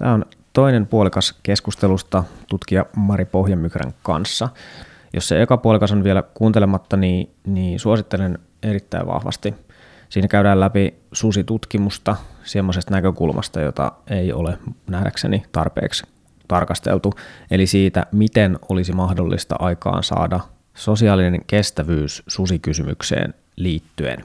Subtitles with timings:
[0.00, 4.48] Tämä on toinen puolikas keskustelusta tutkija Mari Pohjamykrän kanssa.
[5.12, 9.54] Jos se eka puolikas on vielä kuuntelematta, niin, niin suosittelen erittäin vahvasti.
[10.08, 14.58] Siinä käydään läpi susitutkimusta semmoisesta näkökulmasta, jota ei ole
[14.90, 16.04] nähdäkseni tarpeeksi
[16.48, 17.14] tarkasteltu,
[17.50, 20.40] eli siitä, miten olisi mahdollista aikaan saada
[20.74, 24.24] sosiaalinen kestävyys susikysymykseen liittyen.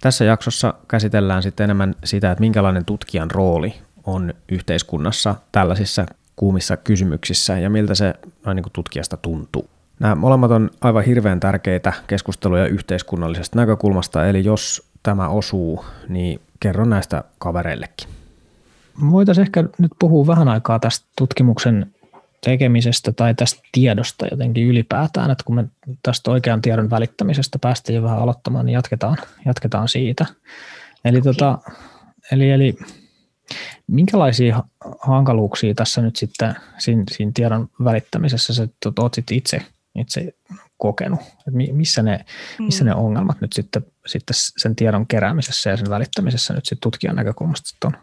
[0.00, 3.74] Tässä jaksossa käsitellään sitten enemmän sitä, että minkälainen tutkijan rooli
[4.06, 8.14] on yhteiskunnassa tällaisissa kuumissa kysymyksissä ja miltä se
[8.44, 9.68] noin niin kuin tutkijasta tuntuu.
[10.00, 16.84] Nämä molemmat on aivan hirveän tärkeitä keskusteluja yhteiskunnallisesta näkökulmasta, eli jos tämä osuu, niin kerro
[16.84, 18.08] näistä kavereillekin.
[19.10, 21.94] Voitaisiin ehkä nyt puhua vähän aikaa tästä tutkimuksen
[22.44, 25.64] tekemisestä tai tästä tiedosta jotenkin ylipäätään, että kun me
[26.02, 30.26] tästä oikean tiedon välittämisestä päästiin jo vähän aloittamaan, niin jatketaan, jatketaan siitä.
[31.04, 31.32] Eli, okay.
[31.32, 31.58] tota,
[32.32, 32.78] eli, eli
[33.86, 34.62] minkälaisia
[35.00, 39.62] hankaluuksia tässä nyt sitten siinä, siinä tiedon välittämisessä sä oot sitten itse,
[39.94, 40.34] itse
[40.76, 41.20] kokenut?
[41.20, 42.24] että missä, ne,
[42.58, 42.88] missä mm.
[42.88, 47.86] ne ongelmat nyt sitten, sitten sen tiedon keräämisessä ja sen välittämisessä nyt sitten tutkijan näkökulmasta
[47.88, 47.96] on?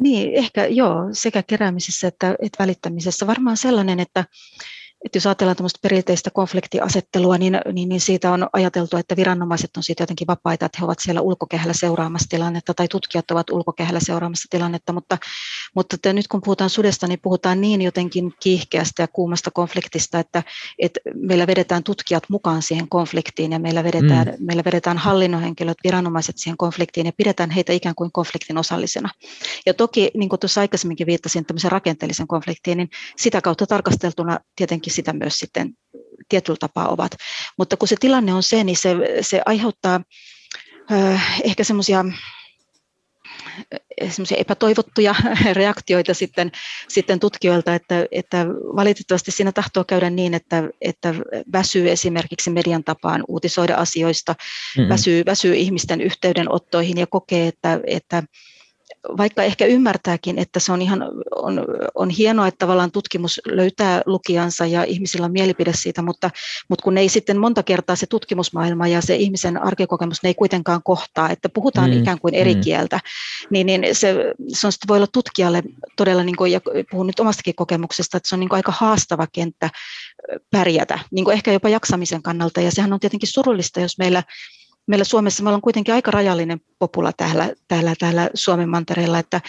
[0.00, 3.26] Niin, ehkä joo, sekä keräämisessä että, että välittämisessä.
[3.26, 4.24] Varmaan sellainen, että,
[5.06, 9.82] että jos ajatellaan tämmöistä perinteistä konfliktiasettelua, niin, niin, niin siitä on ajateltu, että viranomaiset on
[9.82, 14.48] siitä jotenkin vapaita, että he ovat siellä ulkokehällä seuraamassa tilannetta tai tutkijat ovat ulkokehällä seuraamassa
[14.50, 15.18] tilannetta, mutta,
[15.74, 20.42] mutta että nyt kun puhutaan sudesta, niin puhutaan niin jotenkin kiihkeästä ja kuumasta konfliktista, että,
[20.78, 24.46] että meillä vedetään tutkijat mukaan siihen konfliktiin ja meillä vedetään, mm.
[24.46, 29.08] meillä vedetään hallinnonhenkilöt, viranomaiset siihen konfliktiin ja pidetään heitä ikään kuin konfliktin osallisena.
[29.66, 34.95] Ja toki, niin kuin tuossa aikaisemminkin viittasin tämmöisen rakenteellisen konfliktiin, niin sitä kautta tarkasteltuna tietenkin
[34.96, 35.72] sitä myös sitten
[36.28, 37.12] tietyllä tapaa ovat.
[37.58, 40.00] Mutta kun se tilanne on se, niin se, se aiheuttaa
[40.92, 42.04] äh, ehkä semmoisia
[44.10, 45.14] semmoisia epätoivottuja
[45.52, 46.52] reaktioita sitten,
[46.88, 51.14] sitten tutkijoilta, että, että valitettavasti siinä tahtoo käydä niin, että, että
[51.52, 54.88] väsyy esimerkiksi median tapaan uutisoida asioista, mm-hmm.
[54.88, 58.22] väsyy, väsyy ihmisten yhteydenottoihin ja kokee, että, että
[59.16, 61.02] vaikka ehkä ymmärtääkin, että se on ihan
[61.34, 61.64] on,
[61.94, 66.30] on hienoa, että tavallaan tutkimus löytää lukijansa ja ihmisillä on mielipide siitä, mutta,
[66.68, 70.82] mutta kun ei sitten monta kertaa se tutkimusmaailma ja se ihmisen arkikokemus, ne ei kuitenkaan
[70.82, 72.60] kohtaa, että puhutaan mm, ikään kuin eri mm.
[72.60, 73.00] kieltä,
[73.50, 74.14] niin, niin se,
[74.48, 75.62] se on sitten voi olla tutkijalle
[75.96, 76.60] todella, niin kuin, ja
[76.90, 79.70] puhun nyt omastakin kokemuksesta, että se on niin kuin aika haastava kenttä
[80.50, 84.22] pärjätä, niin kuin ehkä jopa jaksamisen kannalta, ja sehän on tietenkin surullista, jos meillä
[84.86, 89.40] meillä Suomessa me ollaan kuitenkin aika rajallinen popula täällä, täällä, täällä Suomen mantereella, että,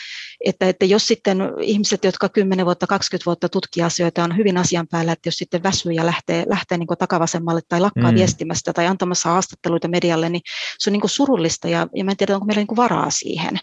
[0.46, 4.88] että, että jos sitten ihmiset, jotka 10 vuotta, 20 vuotta tutkii asioita, on hyvin asian
[4.88, 8.16] päällä, että jos sitten väsyy ja lähtee, lähtee niin takavasemmalle tai lakkaa mm.
[8.16, 10.42] viestimästä tai antamassa haastatteluita medialle, niin
[10.80, 13.60] se on niin surullista ja, ja mä en tiedä, onko meillä niin varaa siihen.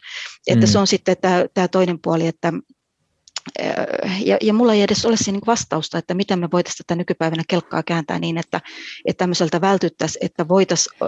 [0.47, 0.71] Että mm.
[0.71, 2.53] se on sitten tämä, tämä toinen puoli, että,
[4.25, 7.43] ja, ja mulla ei edes ole siinä niin vastausta, että miten me voitaisiin tätä nykypäivänä
[7.49, 8.61] kelkkaa kääntää niin, että,
[9.05, 10.99] että tämmöiseltä vältyttäisiin, että voitaisiin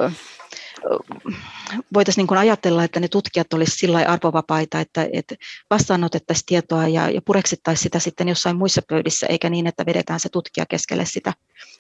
[1.95, 5.35] voitaisiin niin ajatella, että ne tutkijat olisivat sillä arvovapaita, että, että
[5.71, 10.29] vastaanotettaisiin tietoa ja, ja pureksittaisiin sitä sitten jossain muissa pöydissä, eikä niin, että vedetään se
[10.29, 11.33] tutkija keskelle sitä.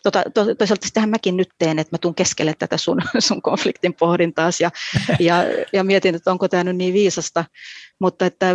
[0.02, 3.94] Tota, to, toisaalta sitähän mäkin nyt teen, että mä tuun keskelle tätä sun, sun konfliktin
[3.94, 4.70] pohdintaas ja,
[5.20, 7.44] ja, ja mietin, että onko tämä nyt niin viisasta,
[7.98, 8.46] mutta että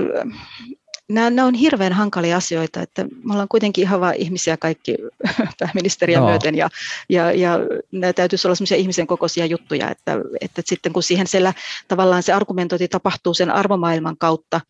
[1.09, 4.97] nämä, nämä on hirveän hankalia asioita, että me ollaan kuitenkin ihan vain ihmisiä kaikki
[5.59, 6.25] pääministeriä no.
[6.25, 6.69] myöten ja,
[7.09, 7.59] ja, ja
[7.91, 11.53] nämä täytyisi olla sellaisia ihmisen kokoisia juttuja, että, että sitten kun siihen siellä
[11.87, 14.61] tavallaan se argumentointi tapahtuu sen arvomaailman kautta,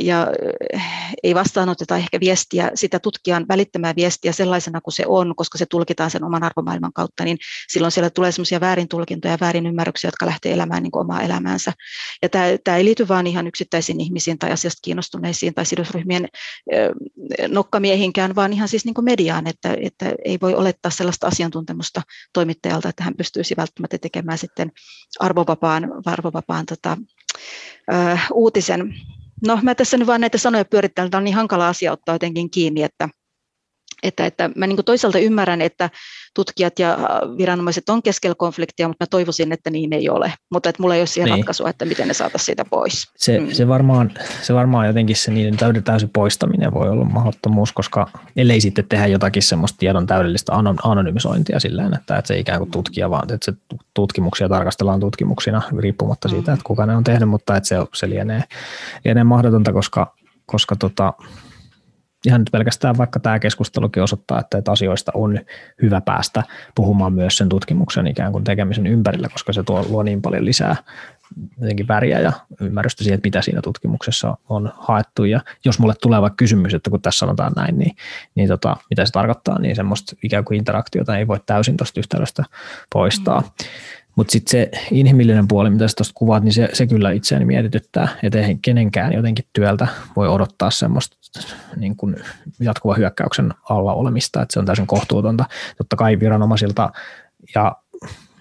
[0.00, 0.26] ja
[0.72, 0.82] eh,
[1.22, 6.10] ei vastaanoteta ehkä viestiä, sitä tutkijan välittämää viestiä sellaisena kuin se on, koska se tulkitaan
[6.10, 7.38] sen oman arvomaailman kautta, niin
[7.68, 8.88] silloin siellä tulee semmoisia väärin
[9.24, 11.72] ja väärin ymmärryksiä, jotka lähtee elämään niin kuin omaa elämäänsä.
[12.22, 16.28] Ja tämä, tämä ei liity vain ihan yksittäisiin ihmisiin tai asiasta kiinnostuneisiin tai sidosryhmien
[16.72, 16.90] eh,
[17.48, 22.88] nokkamiehinkään, vaan ihan siis niin kuin mediaan, että, että ei voi olettaa sellaista asiantuntemusta toimittajalta,
[22.88, 24.72] että hän pystyisi välttämättä tekemään sitten
[25.20, 26.96] arvovapaan, arvovapaan tota,
[28.32, 28.94] uutisen
[29.46, 32.50] No mä tässä nyt vaan näitä sanoja pyörittelen, tämä on niin hankala asia ottaa jotenkin
[32.50, 33.08] kiinni, että,
[34.02, 35.90] että, että mä niin toisaalta ymmärrän, että
[36.34, 36.98] tutkijat ja
[37.38, 40.32] viranomaiset on keskellä konfliktia, mutta mä toivoisin, että niin ei ole.
[40.52, 41.38] Mutta että mulla ei ole siihen niin.
[41.38, 43.06] ratkaisua, että miten ne saataisiin siitä pois.
[43.16, 43.50] Se, mm.
[43.50, 44.12] se, varmaan,
[44.42, 49.42] se varmaan jotenkin se niiden täysin poistaminen voi olla mahdottomuus, koska ellei sitten tehdä jotakin
[49.42, 50.52] semmoista tiedon täydellistä
[50.82, 53.52] anonymisointia silleen, että, että se ikään kuin tutkija vaan, että se
[53.94, 58.42] tutkimuksia tarkastellaan tutkimuksina riippumatta siitä, että kuka ne on tehnyt, mutta että se, se lienee,
[59.04, 60.14] lienee mahdotonta, koska,
[60.46, 61.12] koska tota,
[62.26, 65.40] ihan nyt pelkästään vaikka tämä keskustelukin osoittaa, että, että asioista on
[65.82, 66.42] hyvä päästä
[66.74, 70.76] puhumaan myös sen tutkimuksen ikään kuin tekemisen ympärillä, koska se tuo, luo niin paljon lisää
[71.60, 75.24] jotenkin väriä ja ymmärrystä siihen, että mitä siinä tutkimuksessa on haettu.
[75.24, 77.96] Ja jos mulle tulee vaikka kysymys, että kun tässä sanotaan näin, niin,
[78.34, 82.44] niin tota, mitä se tarkoittaa, niin semmoista ikään kuin interaktiota ei voi täysin tuosta yhteydestä
[82.92, 83.40] poistaa.
[83.40, 83.46] Mm.
[84.18, 88.40] Mutta sitten se inhimillinen puoli, mitä tuosta kuvaat, niin se, se kyllä itseäni mietityttää, että
[88.40, 89.86] ei kenenkään jotenkin työltä
[90.16, 91.16] voi odottaa semmoista
[91.76, 92.16] niin kuin
[92.60, 95.44] jatkuva hyökkäyksen alla olemista, että se on täysin kohtuutonta.
[95.76, 96.92] Totta kai viranomaisilta
[97.54, 97.76] ja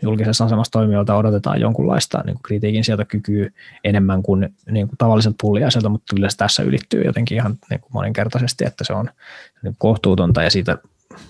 [0.01, 3.49] julkisessa asemassa toimijoilta odotetaan jonkunlaista niin kritiikin sieltä kykyä
[3.83, 7.91] enemmän kuin, niin kuin tavalliset pulliaiselta, mutta kyllä se tässä ylittyy jotenkin ihan niin kuin
[7.93, 9.09] moninkertaisesti, että se on
[9.63, 10.77] niin kohtuutonta ja siitä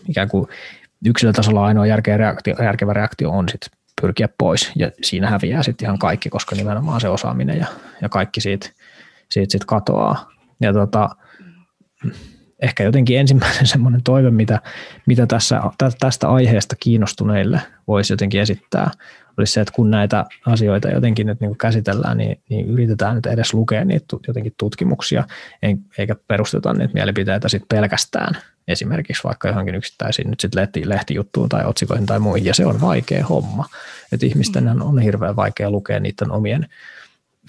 [0.09, 0.47] ikään kuin
[1.05, 5.99] yksilötasolla ainoa järkevä reaktio, järkevä reaktio on sitten pyrkiä pois ja siinä häviää sitten ihan
[5.99, 7.65] kaikki, koska nimenomaan se osaaminen ja,
[8.01, 8.69] ja kaikki siitä,
[9.29, 10.31] siitä sit katoaa.
[10.61, 11.09] Ja tota,
[12.61, 14.61] ehkä jotenkin ensimmäinen semmoinen toive, mitä,
[15.05, 15.61] mitä tässä,
[15.99, 18.91] tästä aiheesta kiinnostuneille voisi jotenkin esittää,
[19.37, 23.53] olisi se, että kun näitä asioita jotenkin nyt niin käsitellään, niin, niin yritetään nyt edes
[23.53, 25.23] lukea niitä jotenkin tutkimuksia,
[25.97, 28.37] eikä perusteta niitä mielipiteitä sit pelkästään
[28.67, 32.81] esimerkiksi vaikka johonkin yksittäisiin nyt sitten lehti, lehtijuttuun tai otsikoihin tai muihin, ja se on
[32.81, 33.65] vaikea homma.
[34.11, 36.67] Että ihmisten on hirveän vaikea lukea niiden omien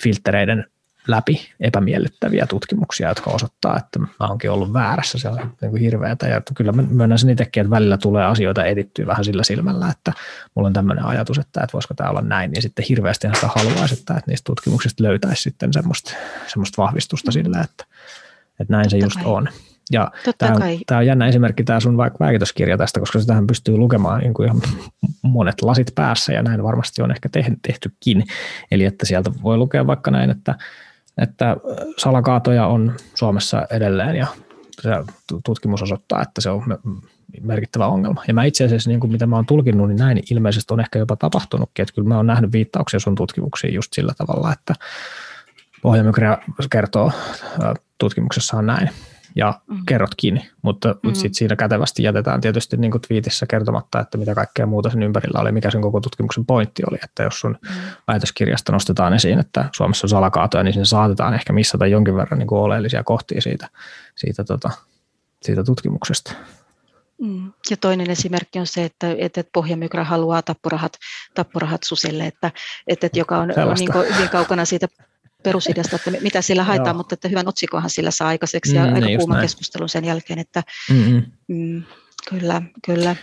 [0.03, 0.65] filtreiden
[1.09, 5.19] läpi epämiellyttäviä tutkimuksia, jotka osoittaa, että mä oonkin ollut väärässä.
[5.19, 8.65] Se on niin kuin hirveätä ja kyllä mä myönnän sen itsekin, että välillä tulee asioita
[8.65, 10.13] edittyä vähän sillä silmällä, että
[10.55, 13.95] mulla on tämmöinen ajatus, että, että voisiko tämä olla näin, niin sitten hirveästi sitä haluaisi,
[13.95, 16.13] että, että niistä tutkimuksista löytäisi sitten semmoista,
[16.47, 17.85] semmoista vahvistusta sillä, että,
[18.61, 19.49] että näin se just on.
[19.93, 23.77] Ja tämä on, tämä on jännä esimerkki tämä sun vaikka väitöskirja tästä, koska sitähän pystyy
[23.77, 24.61] lukemaan niin kuin ihan
[25.23, 27.29] monet lasit päässä ja näin varmasti on ehkä
[27.63, 28.25] tehtykin.
[28.71, 30.55] Eli että sieltä voi lukea vaikka näin, että
[31.19, 31.57] että
[31.97, 34.27] salakaatoja on Suomessa edelleen ja
[34.81, 34.91] se
[35.45, 36.63] tutkimus osoittaa, että se on
[37.43, 38.25] merkittävä ongelma.
[38.29, 40.99] Ja mä itse asiassa, niin kuin mitä mä oon tulkinnut, niin näin ilmeisesti on ehkä
[40.99, 44.75] jopa tapahtunutkin, että kyllä mä oon nähnyt viittauksia sun tutkimuksiin just sillä tavalla, että
[45.83, 46.39] Pohjamykriä
[46.71, 47.13] kertoo
[47.99, 48.91] tutkimuksessaan näin
[49.39, 49.79] ja mm.
[49.87, 51.01] kerrot kiinni, mutta, mm.
[51.03, 55.03] mutta sitten siinä kätevästi jätetään tietysti niin kuin twiitissä kertomatta, että mitä kaikkea muuta sen
[55.03, 57.69] ympärillä oli, mikä sen koko tutkimuksen pointti oli, että jos sun mm.
[58.09, 62.47] väitöskirjasta nostetaan esiin, että Suomessa on salakaatoja, niin siinä saatetaan ehkä missata jonkin verran niin
[62.47, 63.69] kuin oleellisia kohtia siitä,
[64.17, 64.71] siitä, tota,
[65.43, 66.33] siitä tutkimuksesta.
[67.23, 67.53] Mm.
[67.71, 70.93] Ja toinen esimerkki on se, että, että Pohjamykrä haluaa tappurahat,
[71.35, 72.51] tappurahat susille, että,
[72.87, 73.49] että joka on,
[73.79, 74.89] niin hyvin kaukana siitä
[75.43, 79.07] perusideasta, että mitä sillä haetaan, mutta että hyvän otsikohan sillä saa aikaiseksi ja mm, aika
[79.07, 81.23] niin, kuuma keskustelu sen jälkeen, että mm-hmm.
[81.49, 81.83] mm,
[82.29, 83.17] Kyllä, kyllä.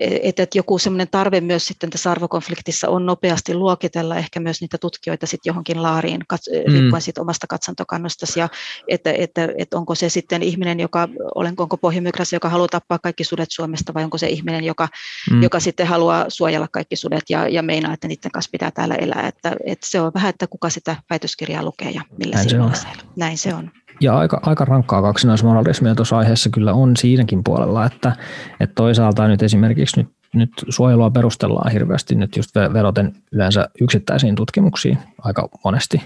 [0.00, 4.78] Että et joku semmoinen tarve myös sitten tässä arvokonfliktissa on nopeasti luokitella ehkä myös niitä
[4.78, 6.72] tutkijoita sitten johonkin laariin, kat- mm.
[6.72, 8.48] riippuen siitä omasta katsantokannostasi, ja
[8.88, 13.24] että, että, että onko se sitten ihminen, joka, olenko onko pohjamykrässä, joka haluaa tappaa kaikki
[13.24, 14.88] sudet Suomesta, vai onko se ihminen, joka,
[15.30, 15.42] mm.
[15.42, 19.28] joka sitten haluaa suojella kaikki sudet ja, ja meinaa, että niiden kanssa pitää täällä elää.
[19.28, 22.72] Että, että se on vähän, että kuka sitä väitöskirjaa lukee ja millä Näin se on.
[23.16, 23.70] Näin se on.
[24.00, 28.12] Ja aika, aika rankkaa kaksinaismoralismia tuossa aiheessa kyllä on siinäkin puolella, että,
[28.60, 34.98] että toisaalta nyt esimerkiksi nyt, nyt suojelua perustellaan hirveästi nyt just veroten yleensä yksittäisiin tutkimuksiin
[35.22, 36.02] aika monesti.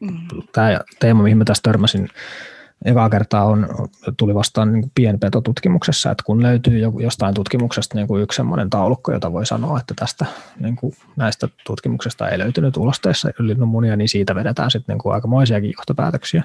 [0.00, 0.18] Mm.
[0.52, 2.08] Tämä teema, mihin mä tässä törmäsin
[2.84, 3.68] ekaa kertaa on,
[4.16, 9.32] tuli vastaan niin pienpetotutkimuksessa, että kun löytyy jostain tutkimuksesta niin kuin yksi sellainen taulukko, jota
[9.32, 10.26] voi sanoa, että tästä
[10.60, 15.72] niin kuin näistä tutkimuksesta ei löytynyt ulosteessa linnunmunia, niin siitä vedetään sitten niin kuin aikamoisiakin
[15.78, 16.44] johtopäätöksiä.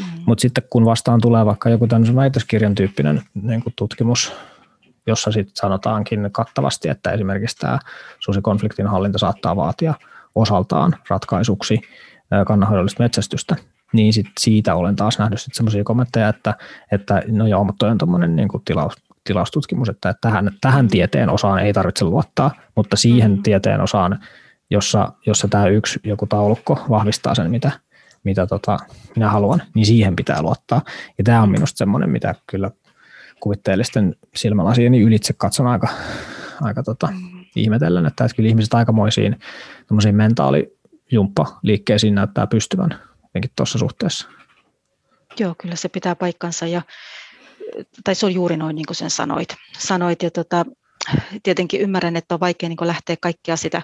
[0.00, 0.22] Mm.
[0.26, 4.32] Mutta sitten kun vastaan tulee vaikka joku tämmöisen väitöskirjan tyyppinen niin kuin tutkimus,
[5.06, 7.78] jossa sitten sanotaankin kattavasti, että esimerkiksi tämä
[8.18, 9.94] susikonfliktin hallinta saattaa vaatia
[10.34, 11.80] osaltaan ratkaisuksi
[12.46, 13.56] kannanhoidollista metsästystä,
[13.92, 16.54] niin sit siitä olen taas nähnyt semmoisia kommentteja, että,
[16.92, 21.58] että no joo, mutta toi on tuommoinen niin tilaus, tilaustutkimus, että tähän, tähän tieteen osaan
[21.58, 23.42] ei tarvitse luottaa, mutta siihen mm-hmm.
[23.42, 24.18] tieteen osaan,
[24.70, 27.70] jossa, jossa tämä yksi joku taulukko vahvistaa sen, mitä,
[28.24, 28.78] mitä tota,
[29.16, 30.82] minä haluan, niin siihen pitää luottaa.
[31.18, 32.70] Ja tämä on minusta semmoinen, mitä kyllä
[33.40, 35.88] kuvitteellisten silmälasieni ylitse katson aika,
[36.60, 37.08] aika tota,
[37.56, 39.36] ihmetellen, että, että kyllä ihmiset aikamoisiin
[40.12, 44.28] mentaalijumppa-liikkeisiin näyttää pystyvän jotenkin tuossa suhteessa.
[45.38, 46.82] Joo, kyllä se pitää paikkansa ja
[48.04, 49.56] tai se on juuri noin niin kuin sen sanoit.
[49.78, 50.64] sanoit ja tota,
[51.42, 53.82] tietenkin ymmärrän, että on vaikea niin lähteä kaikkia sitä,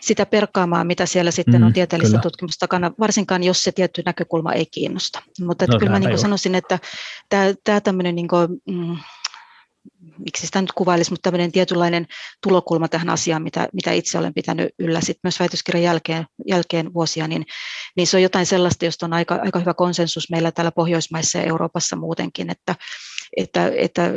[0.00, 2.22] sitä perkaamaan, mitä siellä sitten mm, on tieteellistä kyllä.
[2.22, 5.22] tutkimusta takana, varsinkaan jos se tietty näkökulma ei kiinnosta.
[5.40, 6.78] Mutta että no, kyllä mä niin sanoisin, että
[7.28, 8.96] tämä, tämä tämmöinen niin kuin, mm,
[10.18, 12.06] miksi sitä nyt kuvailisi, mutta tämmöinen tietynlainen
[12.42, 17.28] tulokulma tähän asiaan, mitä, mitä itse olen pitänyt yllä sitten myös väitöskirjan jälkeen, jälkeen vuosia,
[17.28, 17.46] niin,
[17.96, 21.44] niin se on jotain sellaista, josta on aika, aika hyvä konsensus meillä täällä Pohjoismaissa ja
[21.44, 22.74] Euroopassa muutenkin, että,
[23.36, 24.10] että, että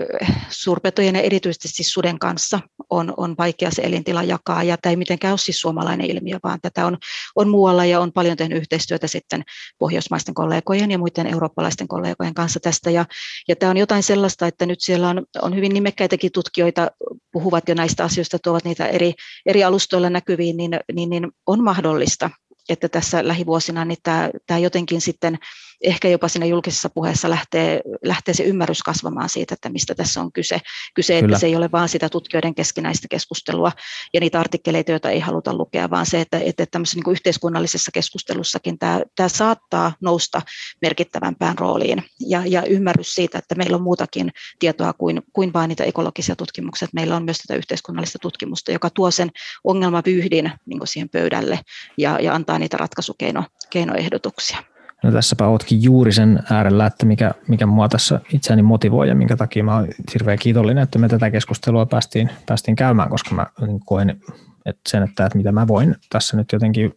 [0.49, 4.95] suurpetojen ja erityisesti siis suden kanssa on, on vaikea se elintila jakaa, ja tämä ei
[4.95, 6.97] mitenkään ole siis suomalainen ilmiö, vaan tätä on,
[7.35, 9.43] on muualla ja on paljon tehnyt yhteistyötä sitten
[9.79, 13.05] pohjoismaisten kollegojen ja muiden eurooppalaisten kollegojen kanssa tästä, ja,
[13.47, 16.91] ja tämä on jotain sellaista, että nyt siellä on, on hyvin nimekkäitäkin tutkijoita,
[17.31, 19.13] puhuvat jo näistä asioista, tuovat niitä eri,
[19.45, 22.29] eri alustoilla näkyviin, niin, niin, niin on mahdollista,
[22.69, 25.37] että tässä lähivuosina niin tämä, tämä jotenkin sitten
[25.83, 30.31] ehkä jopa siinä julkisessa puheessa lähtee, lähtee se ymmärrys kasvamaan siitä, että mistä tässä on
[30.31, 30.59] kyse.
[30.95, 33.71] Kyse, että se ei ole vain sitä tutkijoiden keskinäistä keskustelua
[34.13, 37.91] ja niitä artikkeleita, joita ei haluta lukea, vaan se, että, että tämmöisessä niin kuin yhteiskunnallisessa
[37.91, 40.41] keskustelussakin tämä, tämä saattaa nousta
[40.81, 45.83] merkittävämpään rooliin ja, ja ymmärrys siitä, että meillä on muutakin tietoa kuin, kuin vain niitä
[45.83, 46.87] ekologisia tutkimuksia.
[46.93, 49.31] Meillä on myös tätä yhteiskunnallista tutkimusta, joka tuo sen
[49.63, 51.59] ongelmavyyhdin niin siihen pöydälle
[51.97, 54.70] ja, ja antaa niitä ratkaisukeinoehdotuksia.
[55.03, 59.37] No tässäpä ootkin juuri sen äärellä, että mikä, mikä mua tässä itseäni motivoi ja minkä
[59.37, 63.79] takia mä oon hirveän kiitollinen, että me tätä keskustelua päästiin, päästiin käymään, koska mä niin
[63.85, 64.21] koen
[64.65, 66.93] että sen, että, että mitä mä voin tässä nyt jotenkin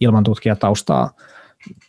[0.00, 1.10] ilman tutkijataustaa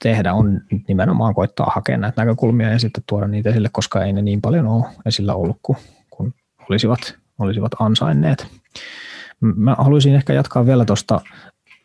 [0.03, 4.21] tehdä, on nimenomaan koittaa hakea näitä näkökulmia ja sitten tuoda niitä esille, koska ei ne
[4.21, 5.77] niin paljon ole esillä ollut kuin,
[6.09, 6.33] kuin
[6.69, 8.47] olisivat, olisivat ansainneet.
[9.39, 11.21] Mä haluaisin ehkä jatkaa vielä tuosta,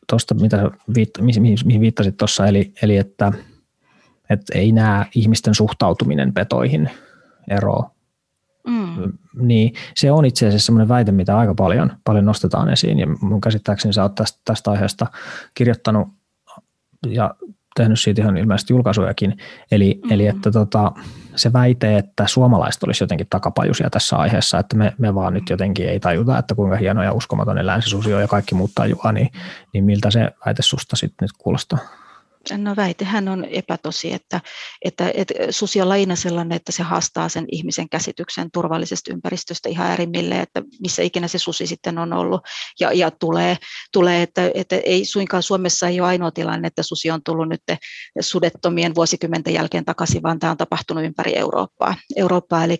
[0.06, 1.10] tosta, mitä viitt,
[1.64, 3.32] mihin viittasit tuossa, eli, eli että–
[4.30, 6.90] että ei näe ihmisten suhtautuminen petoihin
[7.48, 7.90] eroa.
[8.66, 9.12] Mm.
[9.34, 13.40] Niin, se on itse asiassa sellainen väite, mitä aika paljon, paljon nostetaan esiin, ja mun
[13.40, 15.06] käsittääkseni sä oot tästä, tästä aiheesta
[15.54, 16.08] kirjoittanut
[17.06, 17.34] ja
[17.76, 19.38] tehnyt siitä ihan ilmeisesti julkaisujakin,
[19.70, 20.12] eli, mm.
[20.12, 20.92] eli että tota,
[21.36, 25.88] se väite, että suomalaiset olisi jotenkin takapajuisia tässä aiheessa, että me, me vaan nyt jotenkin
[25.88, 29.28] ei tajuta, että kuinka hieno ja uskomaton länsisusi on ja kaikki muut tajuaa, niin,
[29.72, 31.78] niin miltä se väite susta sitten nyt kuulostaa?
[32.58, 34.40] No väitehän on epätosi, että,
[34.84, 39.86] että, että susi on lajina sellainen, että se haastaa sen ihmisen käsityksen turvallisesta ympäristöstä ihan
[39.86, 42.40] äärimmille, että missä ikinä se susi sitten on ollut
[42.80, 43.56] ja, ja tulee,
[43.92, 47.62] tulee että, että ei suinkaan Suomessa ei ole ainoa tilanne, että susi on tullut nyt
[48.20, 51.94] sudettomien vuosikymmenten jälkeen takaisin, vaan tämä on tapahtunut ympäri Eurooppaa.
[52.16, 52.76] Eurooppaa eli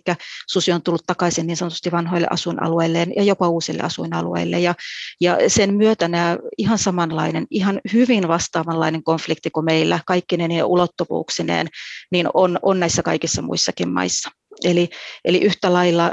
[0.47, 4.75] susi on tullut takaisin niin sanotusti vanhoille asuinalueilleen ja jopa uusille asuinalueille ja,
[5.21, 11.67] ja sen myötä nämä ihan samanlainen, ihan hyvin vastaavanlainen konflikti kuin meillä kaikkineen ja ulottuvuuksineen,
[12.11, 14.29] niin on, on näissä kaikissa muissakin maissa.
[14.63, 14.89] Eli,
[15.25, 16.11] eli yhtä lailla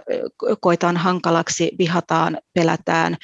[0.60, 3.16] koetaan hankalaksi, vihataan, pelätään,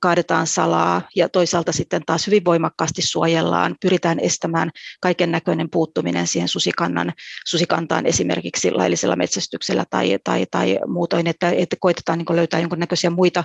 [0.00, 4.70] kaadetaan salaa ja toisaalta sitten taas hyvin voimakkaasti suojellaan, pyritään estämään
[5.00, 7.12] kaiken näköinen puuttuminen siihen susikannan,
[7.46, 13.44] susikantaan esimerkiksi laillisella metsästyksellä tai, tai, tai muutoin, että, että koitetaan niin löytää jonkinnäköisiä muita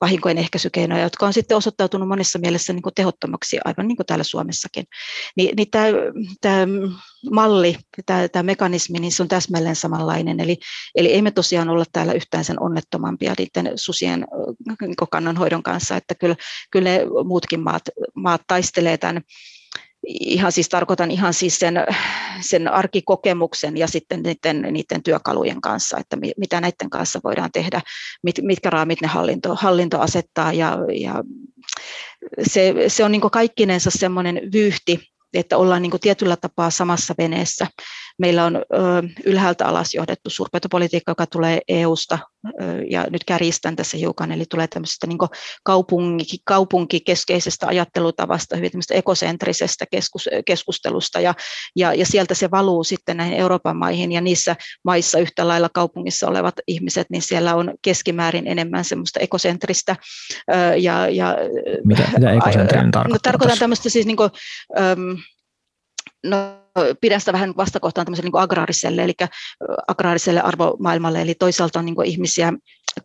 [0.00, 4.84] vahinkojen ehkäisykeinoja, jotka on sitten osoittautunut monessa mielessä niin tehottomaksi, aivan niin kuin täällä Suomessakin.
[5.36, 5.86] Ni, niin tämä,
[6.40, 6.66] tämä
[7.30, 7.76] malli,
[8.06, 10.40] tämä, tämä mekanismi, niin se on täsmälleen samanlainen.
[10.40, 10.58] Eli,
[10.94, 14.26] eli ei me tosiaan olla täällä yhtään sen onnettomampia niiden susien
[14.80, 16.36] niin kannanhoidon kanssa, että kyllä,
[16.70, 16.90] kyllä
[17.24, 17.82] muutkin maat,
[18.14, 19.22] maat taistelee tämän
[20.06, 21.74] ihan siis tarkoitan ihan siis sen,
[22.40, 27.80] sen arkikokemuksen ja sitten niiden, niiden työkalujen kanssa, että mitä näiden kanssa voidaan tehdä,
[28.22, 31.24] mit, mitkä raamit ne hallinto, hallinto asettaa ja, ja
[32.42, 35.00] se, se on niin kaikkinensa semmoinen vyyhti,
[35.34, 37.66] että ollaan niin tietyllä tapaa samassa veneessä.
[38.20, 38.62] Meillä on
[39.24, 42.18] ylhäältä alas johdettu suurpetopolitiikka, joka tulee EUsta,
[42.90, 45.18] ja nyt kärjistän tässä hiukan, eli tulee tämmöisestä niin
[45.64, 51.34] kaupunki, kaupunkikeskeisestä ajattelutavasta, hyvin tämmöistä ekosentrisestä keskus, keskustelusta, ja,
[51.76, 56.28] ja, ja sieltä se valuu sitten näihin Euroopan maihin, ja niissä maissa yhtä lailla kaupungissa
[56.28, 59.96] olevat ihmiset, niin siellä on keskimäärin enemmän semmoista ekosentristä.
[60.80, 61.36] Ja, ja,
[61.84, 63.14] mitä, mitä ekosentrinen tarkoittaa?
[63.14, 64.30] No, tarkoitan tämmöistä siis niin kuin,
[66.24, 66.60] no,
[67.00, 69.14] pidän sitä vähän vastakohtaan niin agraariselle, eli
[69.88, 72.52] agraariselle arvomaailmalle, eli toisaalta on niin ihmisiä,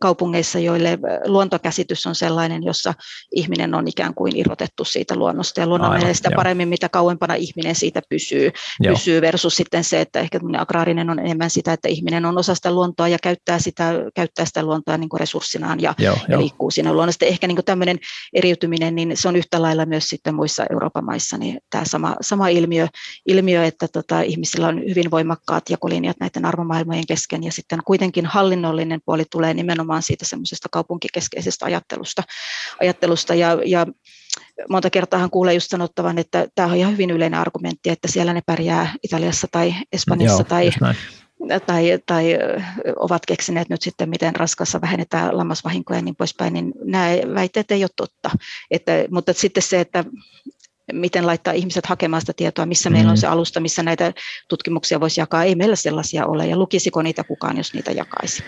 [0.00, 2.94] kaupungeissa, joille luontokäsitys on sellainen, jossa
[3.32, 7.74] ihminen on ikään kuin irrotettu siitä luonnosta ja luonnon Aivan, sitä paremmin, mitä kauempana ihminen
[7.74, 8.50] siitä pysyy,
[8.82, 12.72] pysyy versus sitten se, että ehkä agraarinen on enemmän sitä, että ihminen on osa sitä
[12.72, 16.92] luontoa ja käyttää sitä, käyttää sitä luontoa niin kuin resurssinaan ja, joo, ja liikkuu siinä
[16.92, 17.26] luonnossa.
[17.26, 17.98] Ehkä niin kuin tämmöinen
[18.32, 22.48] eriytyminen, niin se on yhtä lailla myös sitten muissa Euroopan maissa, niin tämä sama, sama
[22.48, 22.88] ilmiö,
[23.26, 29.00] ilmiö että tota, ihmisillä on hyvin voimakkaat jakolinjat näiden arvomaailmojen kesken ja sitten kuitenkin hallinnollinen
[29.04, 32.22] puoli tulee nimenomaan nimenomaan siitä semmoisesta kaupunkikeskeisestä ajattelusta,
[32.80, 33.86] ajattelusta ja, ja
[34.70, 38.42] monta kertaa kuulee just sanottavan, että tämä on ihan hyvin yleinen argumentti, että siellä ne
[38.46, 40.70] pärjää Italiassa tai Espanjassa Joo, tai
[41.66, 42.38] tai, tai
[42.96, 47.84] ovat keksineet nyt sitten, miten raskassa vähennetään lammasvahinkoja ja niin poispäin, niin nämä väitteet ei
[47.84, 48.30] ole totta.
[48.70, 50.04] Että, mutta sitten se, että
[50.92, 52.92] miten laittaa ihmiset hakemaan sitä tietoa, missä mm.
[52.92, 53.20] meillä on mm.
[53.20, 54.12] se alusta, missä näitä
[54.48, 55.44] tutkimuksia voisi jakaa.
[55.44, 58.42] Ei meillä sellaisia ole, ja lukisiko niitä kukaan, jos niitä jakaisi?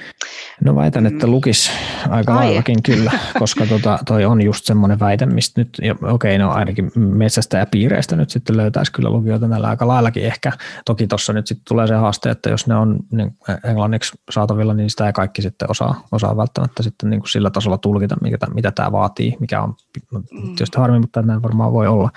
[0.64, 1.32] No väitän, että mm.
[1.32, 1.70] lukis
[2.08, 2.46] aika Ai.
[2.46, 6.90] laillakin kyllä, koska tota, toi on just semmoinen väite, mistä nyt, okei, okay, no ainakin
[6.94, 10.52] metsästä ja piireistä nyt sitten löytäisi kyllä lukijoita näillä aika laillakin ehkä.
[10.84, 14.90] Toki tuossa nyt sitten tulee se haaste, että jos ne on niin englanniksi saatavilla, niin
[14.90, 18.70] sitä ei kaikki sitten osaa, osaa välttämättä sitten niin kuin sillä tasolla tulkita, mitä, mitä
[18.70, 19.74] tämä vaatii, mikä on
[20.12, 20.22] mm.
[20.42, 22.10] tietysti harmi, mutta näin varmaan voi olla.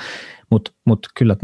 [0.49, 1.35] Mutta mut kyllä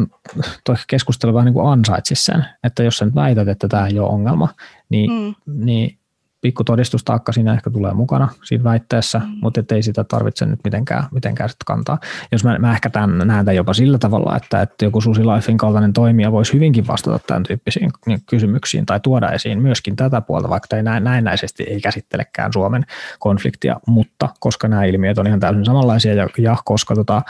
[0.66, 4.00] tuo keskustelu vähän niin kuin ansaitsisi sen, että jos sä nyt väität, että tämä ei
[4.00, 4.50] ole ongelma,
[4.90, 5.34] niin, mm.
[5.66, 5.98] niin
[6.42, 9.26] pikku todistustaakka siinä ehkä tulee mukana siinä väitteessä, mm.
[9.42, 11.98] mutta ei sitä tarvitse nyt mitenkään, mitenkään sit kantaa.
[12.32, 15.58] Jos mä, mä ehkä tämän, näen tämän jopa sillä tavalla, että, että joku Susi Lifein
[15.58, 17.92] kaltainen toimija voisi hyvinkin vastata tämän tyyppisiin
[18.30, 22.86] kysymyksiin tai tuoda esiin myöskin tätä puolta, vaikka ei näin, näennäisesti ei käsittelekään Suomen
[23.20, 27.22] konfliktia, mutta koska nämä ilmiöt on ihan täysin samanlaisia ja, ja koska tota,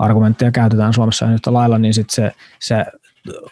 [0.00, 2.84] argumentteja käytetään Suomessa yhtä lailla, niin sit se, se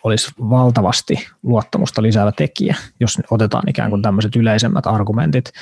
[0.04, 5.52] olisi valtavasti luottamusta lisäävä tekijä, jos otetaan ikään kuin tämmöiset yleisemmät argumentit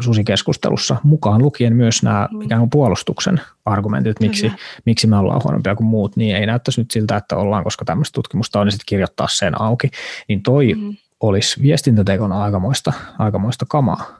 [0.00, 2.42] susikeskustelussa, mukaan lukien myös nämä mm.
[2.42, 4.52] ikään kuin puolustuksen argumentit, miksi,
[4.84, 8.14] miksi me ollaan huonompia kuin muut, niin ei näyttäisi nyt siltä, että ollaan, koska tämmöistä
[8.14, 9.90] tutkimusta on, niin sitten kirjoittaa sen auki,
[10.28, 10.96] niin toi mm.
[11.20, 14.18] olisi viestintätekona aikamoista, aikamoista kamaa.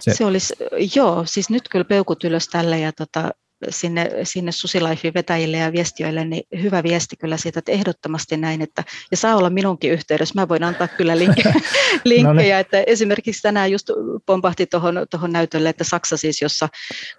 [0.00, 0.54] Se, se olisi,
[0.96, 3.30] joo, siis nyt kyllä peukut ylös tälle ja tota,
[3.68, 8.84] sinne, sinne Susilifin vetäjille ja viestiöille, niin hyvä viesti kyllä siitä, että ehdottomasti näin, että,
[9.10, 11.54] ja saa olla minunkin yhteydessä, mä voin antaa kyllä linkkejä,
[12.04, 12.54] linkkejä no niin.
[12.64, 13.90] että esimerkiksi tänään just
[14.26, 16.68] pompahti tuohon näytölle, että Saksa siis, jossa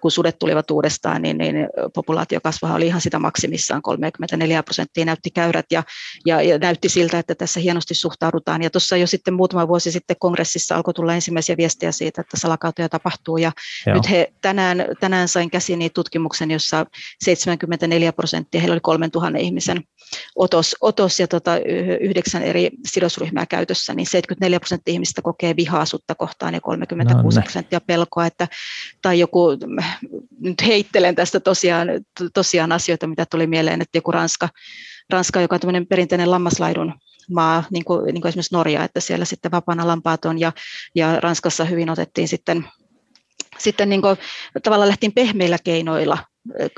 [0.01, 1.55] kun sudet tulivat uudestaan, niin, niin
[1.93, 5.83] populaatiokasvaha oli ihan sitä maksimissaan, 34 prosenttia näytti käyrät, ja,
[6.25, 10.15] ja, ja näytti siltä, että tässä hienosti suhtaudutaan, ja tuossa jo sitten muutama vuosi sitten
[10.19, 13.51] kongressissa alkoi tulla ensimmäisiä viestejä siitä, että salakautoja tapahtuu, ja
[13.85, 13.95] Joo.
[13.95, 16.85] nyt he tänään, tänään sain käsiin tutkimuksia, tutkimuksen, jossa
[17.23, 19.83] 74 prosenttia, heillä oli 3000 ihmisen
[20.35, 21.51] otos, otos ja tota,
[22.01, 27.81] yhdeksän eri sidosryhmää käytössä, niin 74 prosenttia ihmistä kokee vihaasutta kohtaan ja 36 no, prosenttia
[27.81, 28.47] pelkoa, että,
[29.01, 29.47] tai joku,
[30.39, 31.87] nyt heittelen tästä tosiaan,
[32.33, 34.49] tosiaan asioita, mitä tuli mieleen, että joku Ranska,
[35.09, 36.93] Ranska joka on perinteinen lammaslaidun
[37.29, 40.51] maa, niin kuin, niin kuin esimerkiksi Norja, että siellä sitten vapaana lampaat on, ja,
[40.95, 42.65] ja Ranskassa hyvin otettiin sitten
[43.57, 44.17] sitten niin kuin,
[44.63, 46.17] tavallaan lähtiin pehmeillä keinoilla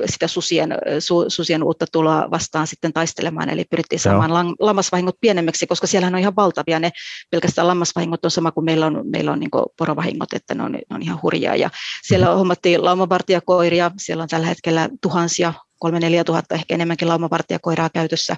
[0.06, 4.56] sitä susien, su, susien uutta tuloa vastaan sitten taistelemaan, eli pyrittiin saamaan Joo.
[4.60, 6.92] lammasvahingot pienemmiksi, koska siellä on ihan valtavia, ne
[7.30, 10.80] pelkästään lammasvahingot on sama kuin meillä on, meillä on niin porovahingot, että ne on, ne
[10.90, 11.70] on ihan hurjaa, ja
[12.04, 12.38] siellä mm-hmm.
[12.38, 15.54] hommattiin laumavartijakoiria, siellä on tällä hetkellä tuhansia
[15.86, 18.36] 3-4 tuhatta ehkä enemmänkin laumavartijakoiraa käytössä,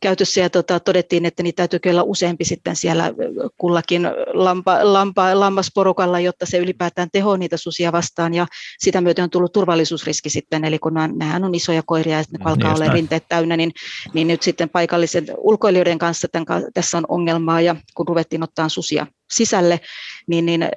[0.00, 0.40] käytössä.
[0.40, 3.12] Ja tota, todettiin, että niitä täytyy kyllä useampi sitten siellä
[3.58, 4.02] kullakin
[4.34, 8.34] lampa, lampa, lammasporukalla, jotta se ylipäätään teho niitä susia vastaan.
[8.34, 8.46] Ja
[8.78, 12.74] sitä myöten on tullut turvallisuusriski sitten, eli kun nämä on isoja koiria ja ne alkaa
[12.74, 13.72] olla rinteet täynnä, niin,
[14.14, 17.60] niin nyt sitten paikallisen ulkoilijoiden kanssa tämän, tässä on ongelmaa.
[17.60, 19.80] Ja kun ruvettiin ottaa susia sisälle,
[20.26, 20.68] niin, niin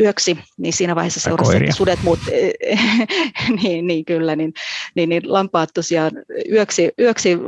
[0.00, 2.18] yöksi, niin siinä vaiheessa seurasi, että sudet muut,
[3.62, 4.52] niin, niin, kyllä, niin,
[4.94, 6.12] niin, niin lampaat tosiaan
[6.52, 7.38] yöksi, yöksi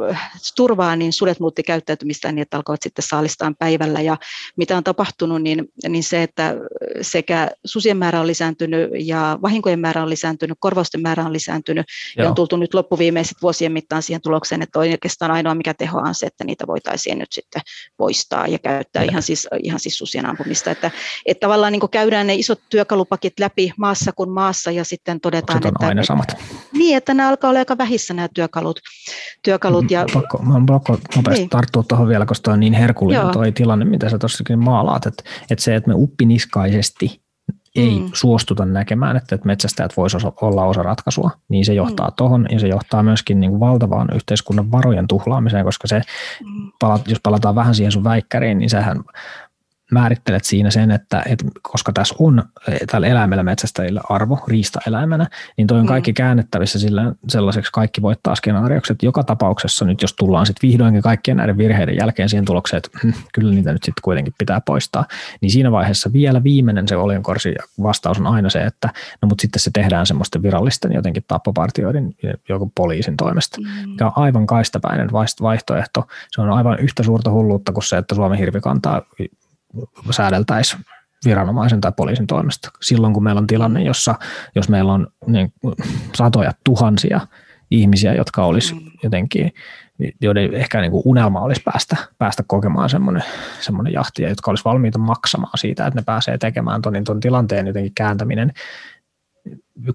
[0.56, 4.00] turvaa, niin sudet muutti käyttäytymistään niin, että alkoivat sitten saalistaan päivällä.
[4.00, 4.16] Ja
[4.56, 6.54] mitä on tapahtunut, niin, niin se, että
[7.00, 12.24] sekä susien määrä on lisääntynyt ja vahinkojen määrä on lisääntynyt, korvausten määrä on lisääntynyt, Joo.
[12.24, 16.14] ja on tultu nyt loppuviimeiset vuosien mittaan siihen tulokseen, että oikeastaan ainoa mikä teho on
[16.14, 17.62] se, että niitä voitaisiin nyt sitten
[17.96, 20.70] poistaa ja käyttää ihan siis, ihan siis susien ampumista.
[20.70, 20.90] Että,
[21.26, 25.68] että tavallaan niin käydään ne isot työkalupakit läpi maassa kuin maassa ja sitten todetaan, on
[25.68, 26.36] että, aina samat.
[26.72, 28.80] Niin, että nämä alkaa olla aika vähissä nämä työkalut.
[29.42, 31.50] työkalut ja, pakko, mä on pakko nopeasti niin.
[31.50, 35.64] tarttua tuohon vielä, koska on niin herkullinen tuo tilanne, mitä sä tuossakin maalaat, että, että
[35.64, 37.24] se, että me uppiniskaisesti
[37.76, 38.10] ei mm.
[38.12, 42.14] suostuta näkemään, että, että metsästäjät voisivat olla osa ratkaisua, niin se johtaa mm.
[42.16, 46.00] tuohon ja se johtaa myöskin niin kuin valtavaan yhteiskunnan varojen tuhlaamiseen, koska se,
[46.44, 46.72] mm.
[47.06, 49.04] jos palataan vähän siihen sun väikkäriin, niin sehän
[49.94, 52.42] määrittelet siinä sen, että, että koska tässä on
[52.90, 55.26] tällä eläimellä metsästäjillä arvo riistaeläimenä,
[55.56, 56.14] niin toi on kaikki mm.
[56.14, 61.36] käännettävissä sillä, sellaiseksi kaikki voittaa skenaarioksi, että joka tapauksessa nyt jos tullaan sitten vihdoinkin kaikkien
[61.36, 65.04] näiden virheiden jälkeen siihen tulokseen, että hm, kyllä niitä nyt sitten kuitenkin pitää poistaa,
[65.40, 68.88] niin siinä vaiheessa vielä viimeinen se oljenkorsi vastaus on aina se, että
[69.22, 72.14] no mutta sitten se tehdään semmoisten virallisten jotenkin tappopartioiden
[72.48, 73.90] joku poliisin toimesta, mm.
[73.90, 75.08] mikä on aivan kaistapäinen
[75.42, 76.06] vaihtoehto.
[76.30, 79.02] Se on aivan yhtä suurta hulluutta kuin se, että Suomen hirvi kantaa
[80.10, 80.84] säädeltäisiin
[81.24, 82.70] viranomaisen tai poliisin toimesta.
[82.82, 84.14] Silloin kun meillä on tilanne, jossa
[84.54, 85.52] jos meillä on niin,
[86.14, 87.20] satoja tuhansia
[87.70, 88.80] ihmisiä, jotka olisi mm.
[89.02, 89.52] jotenkin,
[90.20, 93.24] joiden ehkä niin kuin unelma olisi päästä, päästä kokemaan semmoinen,
[93.60, 97.20] semmoinen jahti, ja jotka olisi valmiita maksamaan siitä, että ne pääsee tekemään ton, niin ton
[97.20, 98.52] tilanteen jotenkin kääntäminen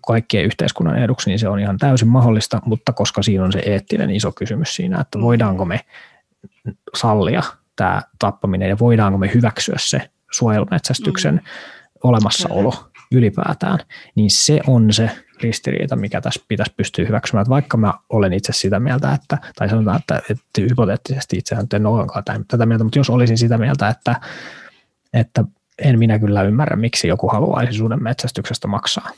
[0.08, 4.10] kaikkien yhteiskunnan eduksi, niin se on ihan täysin mahdollista, mutta koska siinä on se eettinen
[4.10, 5.22] iso kysymys siinä, että mm.
[5.22, 5.80] voidaanko me
[6.96, 7.44] sallia
[7.80, 11.42] tämä tappaminen ja voidaanko me hyväksyä se suojelumetsästyksen mm.
[12.04, 12.92] olemassaolo Kyllä.
[13.12, 13.80] ylipäätään,
[14.16, 15.12] niin se on se
[15.42, 17.42] ristiriita, mikä tässä pitäisi pystyä hyväksymään.
[17.42, 21.86] Että vaikka mä olen itse sitä mieltä, että, tai sanotaan, että, että hypoteettisesti itsehän en
[21.86, 24.16] ole ollenkaan tätä mieltä, mutta jos olisin sitä mieltä, että,
[25.14, 25.44] että
[25.78, 29.10] en minä kyllä ymmärrä, miksi joku haluaisi suden metsästyksestä maksaa,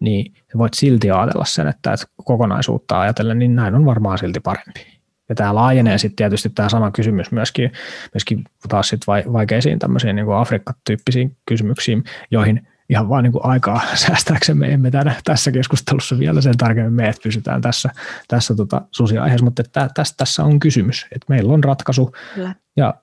[0.00, 4.99] niin voit silti ajatella sen, että, että kokonaisuutta ajatellen, niin näin on varmaan silti parempi.
[5.30, 7.72] Ja tämä laajenee sitten tietysti tämä sama kysymys myöskin,
[8.14, 14.90] myöskin taas sit vaikeisiin tämmöisiin niin Afrikka-tyyppisiin kysymyksiin, joihin ihan vain niin aikaa säästääksemme emme
[14.90, 17.90] tänä, tässä keskustelussa vielä sen tarkemmin me, että pysytään tässä,
[18.28, 22.54] tässä tota susiaiheessa, mutta että tässä, tässä on kysymys, että meillä on ratkaisu Kyllä.
[22.76, 22.94] ja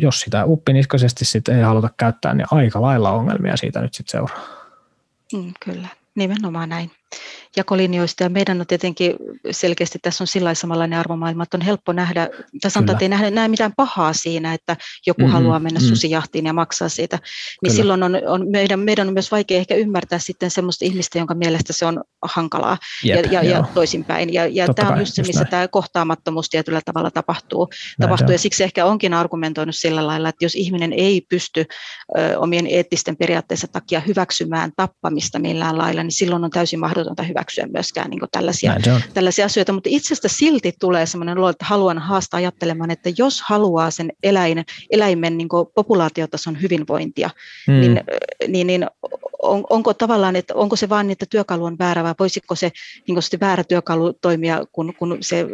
[0.00, 4.48] jos sitä uppiniskaisesti sitten ei haluta käyttää, niin aika lailla ongelmia siitä nyt sitten seuraa.
[5.32, 6.90] Mm, kyllä, nimenomaan näin
[7.56, 9.16] jakolinjoista ja meidän on tietenkin
[9.50, 12.28] selkeästi tässä on sillä samanlainen arvomaailma, että on helppo nähdä,
[12.60, 15.88] tai sanotaan, että ei nähdä, näe mitään pahaa siinä, että joku mm-hmm, haluaa mennä mm-hmm.
[15.88, 17.26] susijahtiin ja maksaa siitä, niin
[17.60, 17.74] Kyllä.
[17.74, 21.72] silloin on, on meidän, meidän on myös vaikea ehkä ymmärtää sitten semmoista ihmistä, jonka mielestä
[21.72, 24.32] se on hankalaa Jep, ja, ja, ja toisinpäin.
[24.32, 27.68] Ja, ja tämä on just se, missä tämä kohtaamattomuus tietyllä tavalla tapahtuu.
[28.00, 31.64] tapahtuu ja siksi ehkä onkin argumentoinut sillä lailla, että jos ihminen ei pysty
[32.18, 37.47] ö, omien eettisten periaatteessa takia hyväksymään tappamista millään lailla, niin silloin on täysin mahdotonta hyväksyä
[37.48, 38.76] hyväksyä myöskään niin tällaisia,
[39.14, 43.90] tällaisia asioita, mutta itsestä silti tulee sellainen olo, että haluan haastaa ajattelemaan, että jos haluaa
[43.90, 47.30] sen eläin, eläimen niin populaatiotason hyvinvointia,
[47.68, 47.80] mm.
[47.80, 48.00] niin,
[48.48, 48.86] niin, niin
[49.42, 52.70] on, onko tavallaan, että onko se vain, että työkalu on väärä vai voisiko se,
[53.08, 55.46] niin se väärä työkalu toimia, kun, kun se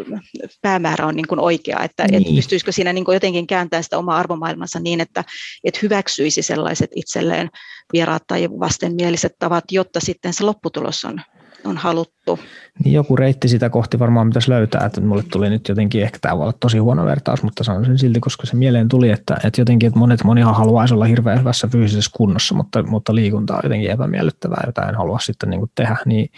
[0.62, 2.22] päämäärä on niin kuin oikea, että, niin.
[2.22, 5.24] että pystyisikö siinä niin jotenkin kääntämään sitä omaa arvomaailmansa niin, että,
[5.64, 7.50] että hyväksyisi sellaiset itselleen
[7.92, 11.20] vieraat tai vastenmieliset tavat, jotta sitten se lopputulos on
[11.66, 12.38] on haluttu.
[12.84, 16.36] Niin joku reitti sitä kohti varmaan pitäisi löytää, että mulle tuli nyt jotenkin, ehkä tämä
[16.36, 19.60] voi olla tosi huono vertaus, mutta sanon sen silti, koska se mieleen tuli, että, että
[19.60, 23.90] jotenkin, että monet, monihan haluaisi olla hirveän hyvässä fyysisessä kunnossa, mutta, mutta liikunta on jotenkin
[23.90, 26.28] epämiellyttävää, jota en halua sitten niin tehdä, niin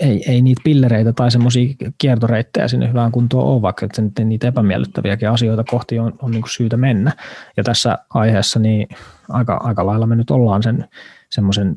[0.00, 5.30] ei, ei niitä pillereitä tai semmoisia kiertoreittejä sinne hyvään kuntoon ole, vaikka että niitä epämiellyttäviäkin
[5.30, 7.12] asioita kohti on, on niin syytä mennä.
[7.56, 8.88] Ja tässä aiheessa niin
[9.28, 10.88] aika, aika lailla me nyt ollaan sen
[11.30, 11.76] semmoisen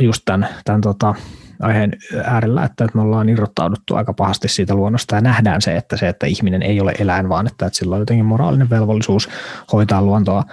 [0.00, 1.14] just tämän, tämän tota,
[1.60, 1.92] aiheen
[2.24, 6.08] äärellä, että, että me ollaan irrottauduttu aika pahasti siitä luonnosta ja nähdään se, että se,
[6.08, 9.28] että ihminen ei ole eläin, vaan että, että sillä on jotenkin moraalinen velvollisuus
[9.72, 10.44] hoitaa luontoa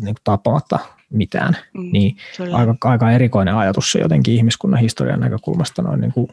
[0.00, 0.78] niin tappamatta
[1.10, 1.56] mitään.
[1.74, 2.16] Mm, niin
[2.52, 6.28] aika, aika erikoinen ajatus se jotenkin ihmiskunnan historian näkökulmasta noin niin kuin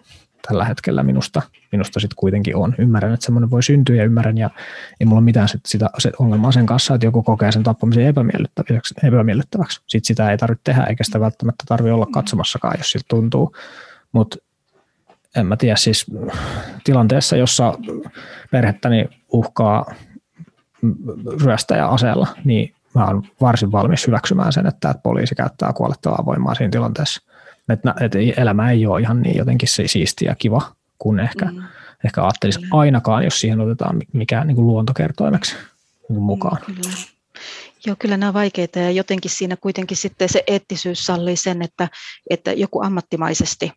[0.47, 2.75] tällä hetkellä minusta, minusta sitten kuitenkin on.
[2.77, 4.49] Ymmärrän, että semmoinen voi syntyä ja ymmärrän ja
[4.99, 8.93] ei mulla mitään sit sitä se ongelmaa sen kanssa, että joku kokee sen tappamisen epämiellyttäväksi.
[9.03, 9.81] epämiellyttäväksi.
[9.87, 13.55] Sitten sitä ei tarvitse tehdä eikä sitä välttämättä tarvitse olla katsomassakaan, jos siltä tuntuu.
[14.11, 14.37] Mutta
[15.35, 16.05] en mä tiedä, siis
[16.83, 17.73] tilanteessa, jossa
[18.51, 19.93] perhettäni uhkaa
[21.43, 26.71] ryöstäjä aseella, niin mä oon varsin valmis hyväksymään sen, että poliisi käyttää kuolettavaa voimaa siinä
[26.71, 27.30] tilanteessa.
[27.69, 31.63] Että, että elämä ei ole ihan niin jotenkin se siistiä ja kiva kuin ehkä, mm.
[32.05, 32.75] ehkä ajattelisi kyllä.
[32.75, 35.55] ainakaan, jos siihen otetaan mikään niin kuin luontokertoimeksi
[36.09, 36.57] niin mukaan.
[36.67, 36.95] Mm, kyllä.
[37.85, 41.89] Joo, kyllä nämä on vaikeita ja jotenkin siinä kuitenkin sitten se eettisyys sallii sen, että,
[42.29, 43.71] että joku ammattimaisesti,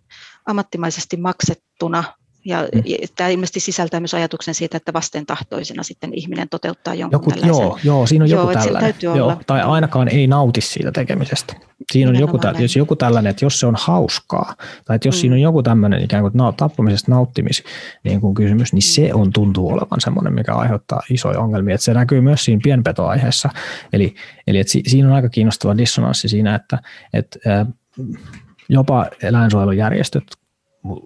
[0.47, 2.05] ammattimaisesti maksettuna
[2.45, 2.83] ja mm.
[3.17, 7.65] tämä ilmeisesti sisältää myös ajatuksen siitä, että vastentahtoisena sitten ihminen toteuttaa jonkun joku, tällaisen.
[7.65, 8.95] Joo, joo, siinä on joku joo, tällainen.
[9.03, 9.41] Joo, olla.
[9.47, 11.55] Tai ainakaan ei nauti siitä tekemisestä.
[11.93, 14.55] Siinä on joku, jos joku tällainen, että jos se on hauskaa,
[14.85, 15.21] tai että jos mm.
[15.21, 17.63] siinä on joku tämmöinen ikään kuin tappamisesta nauttimis
[18.05, 21.75] niin kuin kysymys, niin se on tuntuu olevan semmoinen, mikä aiheuttaa isoja ongelmia.
[21.75, 23.51] Että se näkyy myös siinä pienpetoaiheessa.
[23.93, 24.15] Eli,
[24.47, 26.79] eli että siinä on aika kiinnostava dissonanssi siinä, että,
[27.13, 27.39] että
[28.69, 30.25] jopa eläinsuojelujärjestöt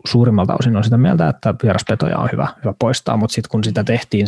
[0.07, 3.85] suurimmalta osin on sitä mieltä, että vieraspetoja on hyvä, hyvä poistaa, mutta sitten kun sitä
[3.85, 4.27] tehtiin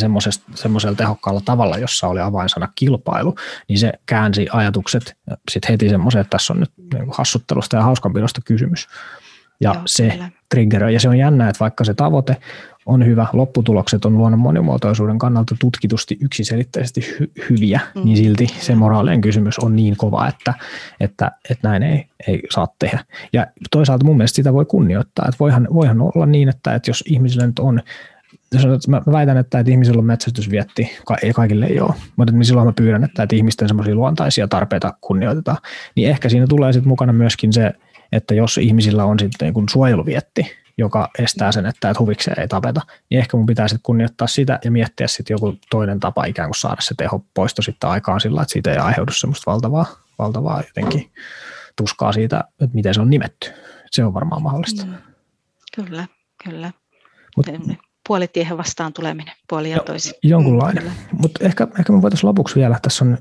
[0.55, 3.35] semmoisella tehokkaalla tavalla, jossa oli avainsana kilpailu,
[3.69, 5.17] niin se käänsi ajatukset
[5.51, 8.89] sitten heti semmoiseen, että tässä on nyt niin hassuttelusta ja hauskanpidosta kysymys.
[9.61, 10.19] Ja Joo, se
[10.51, 12.37] triggeröi, ja se on jännä, että vaikka se tavoite
[12.91, 18.05] on hyvä, lopputulokset on luonnon monimuotoisuuden kannalta tutkitusti yksiselitteisesti hy- hyviä, mm.
[18.05, 20.55] niin silti se moraalinen kysymys on niin kova, että,
[21.01, 23.05] että, että näin ei, ei saa tehdä.
[23.33, 27.05] Ja toisaalta mun mielestä sitä voi kunnioittaa, että voihan, voihan olla niin, että, että jos
[27.07, 27.81] ihmisillä nyt on
[28.89, 30.91] mä väitän, että, että ihmisillä on metsästysvietti,
[31.23, 35.59] ei kaikille ei ole, mutta silloin mä pyydän, että, että ihmisten semmoisia luontaisia tarpeita kunnioitetaan,
[35.95, 37.73] niin ehkä siinä tulee sitten mukana myöskin se,
[38.13, 40.47] että jos ihmisillä on sitten niin suojeluvietti,
[40.81, 44.59] joka estää sen, että et huvikseen ei tapeta, niin ehkä mun pitää sitten kunnioittaa sitä
[44.65, 48.43] ja miettiä sitten joku toinen tapa ikään kuin saada se teho poisto sitten aikaan sillä,
[48.43, 49.87] että siitä ei aiheudu semmoista valtavaa,
[50.19, 51.13] valtavaa jotenkin
[51.77, 53.51] tuskaa siitä, että miten se on nimetty.
[53.91, 54.87] Se on varmaan mahdollista.
[54.87, 54.95] Mm.
[55.77, 56.07] Kyllä,
[56.45, 56.73] kyllä.
[57.37, 57.47] Mut,
[58.09, 60.13] puolitiehen vastaan tuleminen, puoli ja toisin.
[60.23, 60.93] Jonkunlainen.
[61.13, 63.19] Mutta ehkä, ehkä me voitaisiin lopuksi vielä, tässä on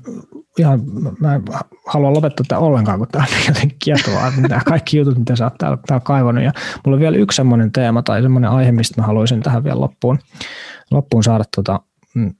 [0.58, 0.80] ihan,
[1.20, 1.42] mä en
[1.86, 5.58] halua lopettaa tätä ollenkaan, kun tämä on jotenkin kiehtovaa, nämä kaikki jutut, mitä sä oot
[5.58, 6.44] täällä, täällä kaivannut.
[6.44, 6.52] Ja
[6.84, 10.18] mulla on vielä yksi semmoinen teema tai semmoinen aihe, mistä mä haluaisin tähän vielä loppuun,
[10.90, 11.80] loppuun saada tuota,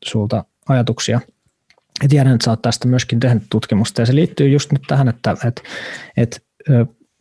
[0.05, 1.21] sulta ajatuksia.
[2.03, 5.09] Ja tiedän, että sä oot tästä myöskin tehnyt tutkimusta ja se liittyy just nyt tähän,
[5.09, 5.63] että, että,
[6.17, 6.41] että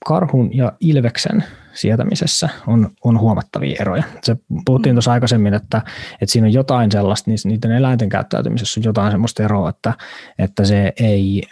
[0.05, 4.03] karhun ja ilveksen sietämisessä on, on huomattavia eroja.
[4.23, 4.95] Se puhuttiin mm.
[4.95, 5.81] tuossa aikaisemmin, että,
[6.21, 9.93] että siinä on jotain sellaista, niin niiden eläinten käyttäytymisessä on jotain sellaista eroa, että,
[10.39, 11.43] että se ei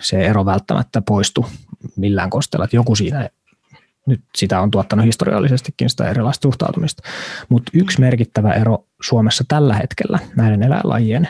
[0.00, 1.46] se ero välttämättä poistu
[1.96, 3.28] millään kosteella, että joku siinä
[4.06, 7.02] nyt sitä on tuottanut historiallisestikin sitä erilaista suhtautumista.
[7.48, 11.28] Mutta yksi merkittävä ero Suomessa tällä hetkellä näiden eläinlajien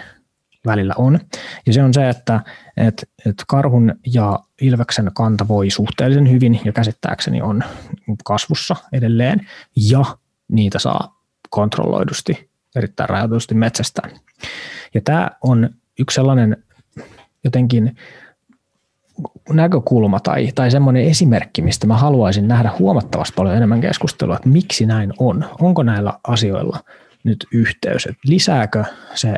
[0.67, 1.19] välillä on.
[1.67, 2.41] Ja se on se, että,
[2.77, 7.65] että, että karhun ja ilveksen kanta voi suhteellisen hyvin ja käsittääkseni on
[8.25, 9.47] kasvussa edelleen
[9.77, 10.05] ja
[10.49, 14.11] niitä saa kontrolloidusti, erittäin rajoitusti metsästään.
[14.95, 16.57] Ja tämä on yksi sellainen
[17.45, 17.97] jotenkin
[19.49, 24.87] näkökulma tai, tai semmoinen esimerkki, mistä mä haluaisin nähdä huomattavasti paljon enemmän keskustelua, että miksi
[24.87, 25.45] näin on.
[25.61, 26.79] Onko näillä asioilla
[27.25, 29.35] nyt yhteys, että lisääkö se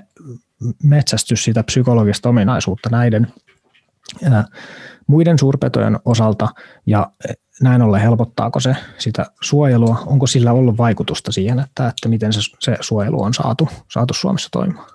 [0.82, 3.32] metsästys sitä psykologista ominaisuutta näiden
[5.06, 6.48] muiden suurpetojen osalta
[6.86, 7.12] ja
[7.60, 10.02] näin ollen helpottaako se sitä suojelua?
[10.06, 14.48] Onko sillä ollut vaikutusta siihen, että, että miten se, se suojelu on saatu, saatu Suomessa
[14.52, 14.90] toimimaan?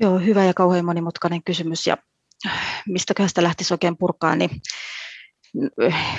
[0.00, 1.96] Joo, hyvä ja kauhean monimutkainen kysymys ja
[2.88, 4.50] mistäköhän sitä lähtisi oikein purkaa, niin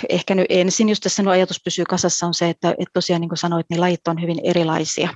[0.10, 3.38] ehkä nyt ensin, jos tässä ajatus pysyy kasassa, on se, että, että tosiaan niin kuin
[3.38, 5.10] sanoit, niin lajit on hyvin erilaisia.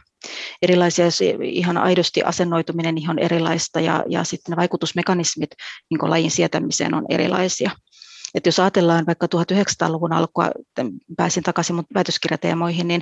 [0.61, 1.05] Erilaisia,
[1.43, 5.49] ihan aidosti asennoituminen ihan erilaista ja, ja sitten ne vaikutusmekanismit
[5.89, 7.71] niin lajin sietämiseen on erilaisia.
[8.35, 10.51] Että jos ajatellaan vaikka 1900-luvun alkua,
[11.17, 13.01] pääsin takaisin mun väitöskirjateemoihin, niin,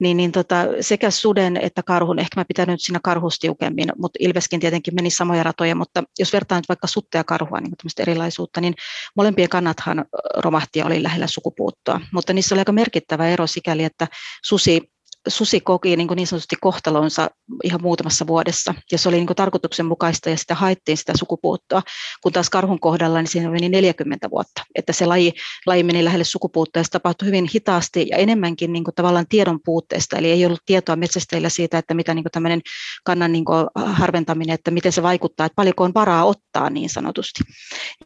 [0.00, 4.60] niin, niin tota, sekä suden että karhun, ehkä mä pitänyt siinä karhusta tiukemmin, mutta Ilveskin
[4.60, 8.74] tietenkin meni samoja ratoja, mutta jos vertaan nyt vaikka sutta ja karhua, niin erilaisuutta, niin
[9.16, 10.04] molempien kannathan
[10.36, 14.08] romahti ja oli lähellä sukupuuttoa, mutta niissä oli aika merkittävä ero sikäli, että
[14.44, 14.92] susi
[15.28, 17.30] susi koki niin, niin sanotusti kohtalonsa
[17.64, 21.82] ihan muutamassa vuodessa, ja se oli niin tarkoituksenmukaista, ja sitä haettiin sitä sukupuuttoa,
[22.22, 25.32] kun taas karhun kohdalla niin siinä meni 40 vuotta, että se laji,
[25.66, 29.60] laji meni lähelle sukupuuttoa, ja se tapahtui hyvin hitaasti ja enemmänkin niin kuin tavallaan tiedon
[29.64, 32.60] puutteesta, eli ei ollut tietoa metsästäjillä siitä, että mitä niin kuin tämmöinen
[33.04, 37.42] kannan niin kuin harventaminen, että miten se vaikuttaa, että paljonko on varaa ottaa niin sanotusti.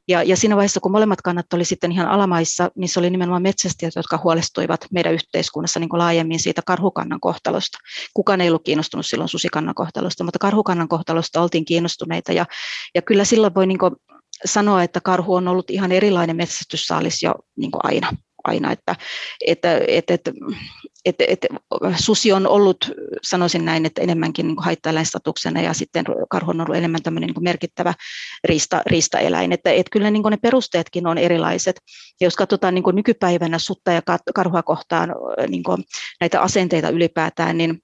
[0.08, 3.42] Ja, ja siinä vaiheessa, kun molemmat kannat oli sitten ihan alamaissa, niin se oli nimenomaan
[3.42, 7.78] metsästäjät, jotka huolestuivat meidän yhteiskunnassa niin kuin laajemmin siitä karhukan karhukannan kohtalosta.
[8.14, 12.46] Kukaan ei ollut kiinnostunut silloin susikannan kohtalosta, mutta karhukannan kohtalosta oltiin kiinnostuneita ja,
[12.94, 13.78] ja kyllä silloin voi niin
[14.44, 18.12] sanoa, että karhu on ollut ihan erilainen metsästyssaalis jo niin aina
[18.44, 18.96] aina, että,
[19.46, 20.32] että, että, että,
[21.06, 21.48] että, että
[21.96, 22.90] susi on ollut,
[23.22, 27.94] sanoisin näin, että enemmänkin niin haittaeläinstatuksena ja sitten karhu on ollut enemmän tämmöinen niin merkittävä
[28.44, 31.76] riista, riistaeläin, että, että kyllä niin ne perusteetkin on erilaiset.
[32.20, 34.02] Ja jos katsotaan niin nykypäivänä sutta ja
[34.34, 35.14] karhua kohtaan
[35.48, 35.62] niin
[36.20, 37.82] näitä asenteita ylipäätään, niin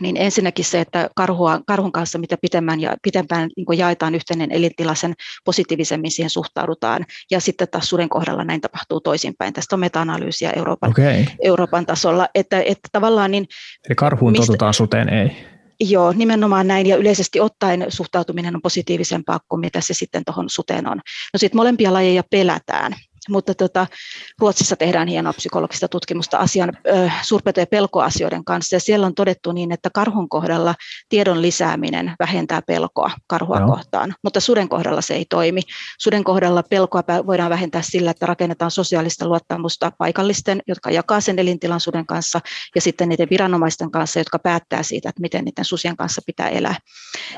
[0.00, 4.94] niin ensinnäkin se, että karhua, karhun kanssa mitä pitemmän ja pitempään niin jaetaan yhteinen elintila,
[4.94, 7.06] sen positiivisemmin siihen suhtaudutaan.
[7.30, 9.52] Ja sitten taas suden kohdalla näin tapahtuu toisinpäin.
[9.52, 11.24] Tästä on meta-analyysiä Euroopan, okay.
[11.42, 12.28] Euroopan tasolla.
[12.34, 13.46] Että, että tavallaan niin,
[13.88, 15.36] Eli karhuun mistä, totutaan, suteen ei?
[15.80, 16.86] Joo, nimenomaan näin.
[16.86, 20.96] Ja yleisesti ottaen suhtautuminen on positiivisempaa kuin mitä se sitten tuohon suteen on.
[21.32, 22.92] No sitten molempia lajeja pelätään
[23.28, 23.86] mutta tota,
[24.40, 29.52] Ruotsissa tehdään hienoa psykologista tutkimusta asian ö, suurpeto- ja pelkoasioiden kanssa, ja siellä on todettu
[29.52, 30.74] niin, että karhun kohdalla
[31.08, 33.66] tiedon lisääminen vähentää pelkoa karhua no.
[33.66, 35.60] kohtaan, mutta suden kohdalla se ei toimi.
[35.98, 41.80] Suden kohdalla pelkoa voidaan vähentää sillä, että rakennetaan sosiaalista luottamusta paikallisten, jotka jakaa sen elintilan
[41.80, 42.40] suden kanssa,
[42.74, 46.76] ja sitten niiden viranomaisten kanssa, jotka päättää siitä, että miten niiden susien kanssa pitää elää.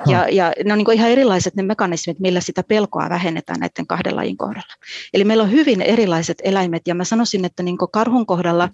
[0.07, 4.17] Ja, ja ne on niin ihan erilaiset ne mekanismit, millä sitä pelkoa vähennetään näiden kahden
[4.17, 4.75] lajin kohdalla.
[5.15, 8.69] Eli meillä on hyvin hyvin erilaiset eläimet ja mä sanoisin, että niin karhun kohdalla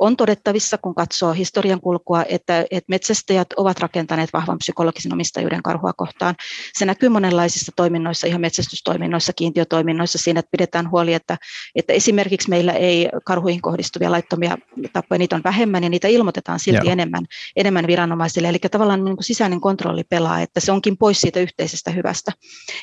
[0.00, 5.92] on todettavissa, kun katsoo historian kulkua, että, että metsästäjät ovat rakentaneet vahvan psykologisen omistajuuden karhua
[5.92, 6.34] kohtaan.
[6.78, 11.36] Se näkyy monenlaisissa toiminnoissa, ihan metsästystoiminnoissa, kiintiötoiminnoissa siinä, että pidetään huoli, että,
[11.74, 14.58] että esimerkiksi meillä ei karhuihin kohdistuvia laittomia
[14.92, 17.24] tappoja, niitä on vähemmän ja niitä ilmoitetaan silti enemmän,
[17.56, 18.48] enemmän viranomaisille.
[18.48, 22.32] Eli tavallaan niin kuin sisäinen kontrolli pelaa, että se onkin pois siitä yhteisestä hyvästä.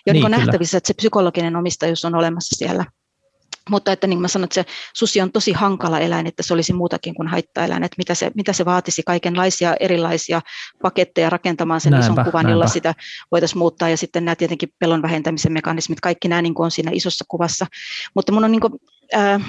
[0.05, 2.85] Ja niin, niin nähtävissä, että se psykologinen omistajuus on olemassa siellä
[3.69, 6.53] mutta että niin kuin mä sanoin, että se susi on tosi hankala eläin, että se
[6.53, 10.41] olisi muutakin kuin haittaeläin, että mitä se, mitä se vaatisi kaikenlaisia erilaisia
[10.81, 12.51] paketteja rakentamaan sen näinpä, ison kuvan, näinpä.
[12.51, 12.93] jolla sitä
[13.31, 16.91] voitaisiin muuttaa, ja sitten nämä tietenkin pelon vähentämisen mekanismit, kaikki nämä niin kuin on siinä
[16.93, 17.65] isossa kuvassa.
[18.15, 18.73] Mutta mun on niin kuin,
[19.15, 19.41] äh,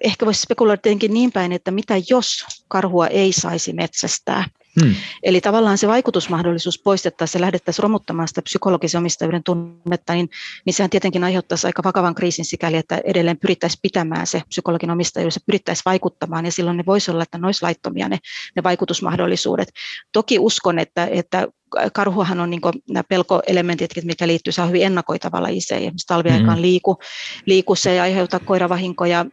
[0.00, 4.44] ehkä voisi spekuloida tietenkin niin päin, että mitä jos karhua ei saisi metsästää,
[4.80, 4.94] Hmm.
[5.22, 10.30] Eli tavallaan se vaikutusmahdollisuus poistettaisiin ja lähdettäisiin romuttamaan sitä psykologisen omistajuuden tunnetta, niin,
[10.66, 15.36] niin sehän tietenkin aiheuttaisi aika vakavan kriisin sikäli, että edelleen pyrittäisiin pitämään se psykologinen omistajuus
[15.36, 18.18] ja pyrittäisiin vaikuttamaan, ja silloin ne voisi olla, että ne olisi laittomia ne,
[18.56, 19.68] ne vaikutusmahdollisuudet.
[20.12, 21.48] Toki uskon, että, että
[21.92, 26.48] karhuhan on niin nämä pelkoelementit, mikä liittyy, se on hyvin ennakoitava laji, se ei talviaikaan
[26.48, 26.62] mm-hmm.
[26.62, 26.98] liiku,
[27.46, 29.26] liiku, se ei aiheuta koiravahinkoja,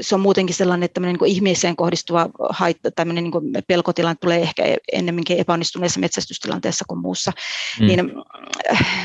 [0.00, 5.38] se on muutenkin sellainen, että niin ihmiseen kohdistuva haitta, tämmöinen niin pelkotilanne tulee ehkä ennemminkin
[5.38, 7.32] epäonnistuneessa metsästystilanteessa kuin muussa,
[7.80, 7.86] mm.
[7.86, 8.12] niin,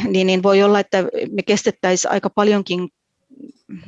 [0.08, 2.90] niin, niin voi olla, että me kestettäisiin aika paljonkin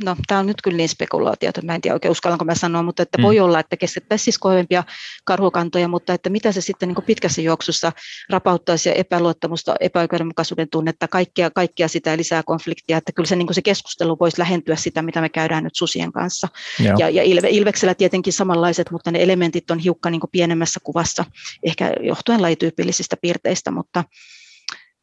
[0.04, 2.84] no tämä on nyt kyllä niin spekulaatio, että mä en tiedä oikein uskallanko mä sanoa,
[2.84, 3.24] mutta että mm.
[3.24, 4.84] voi olla, että kestettäisiin siis kovempia
[5.26, 7.92] karhukantoja, mutta että mitä se sitten niin pitkässä juoksussa
[8.30, 13.62] rapauttaisi ja epäluottamusta, epäoikeudenmukaisuuden tunnetta, kaikkia, kaikkia sitä lisää konfliktia, että kyllä se, niin se
[13.62, 16.48] keskustelu voisi lähentyä sitä, mitä me käydään nyt susien kanssa.
[16.80, 16.96] Joo.
[17.00, 21.26] Ja, ja Ilve, Ilveksellä tietenkin samanlaiset, mutta ne elementit on hiukka niin pienemmässä kuvassa,
[21.64, 24.04] ehkä johtuen lajityypillisistä piirteistä, mutta,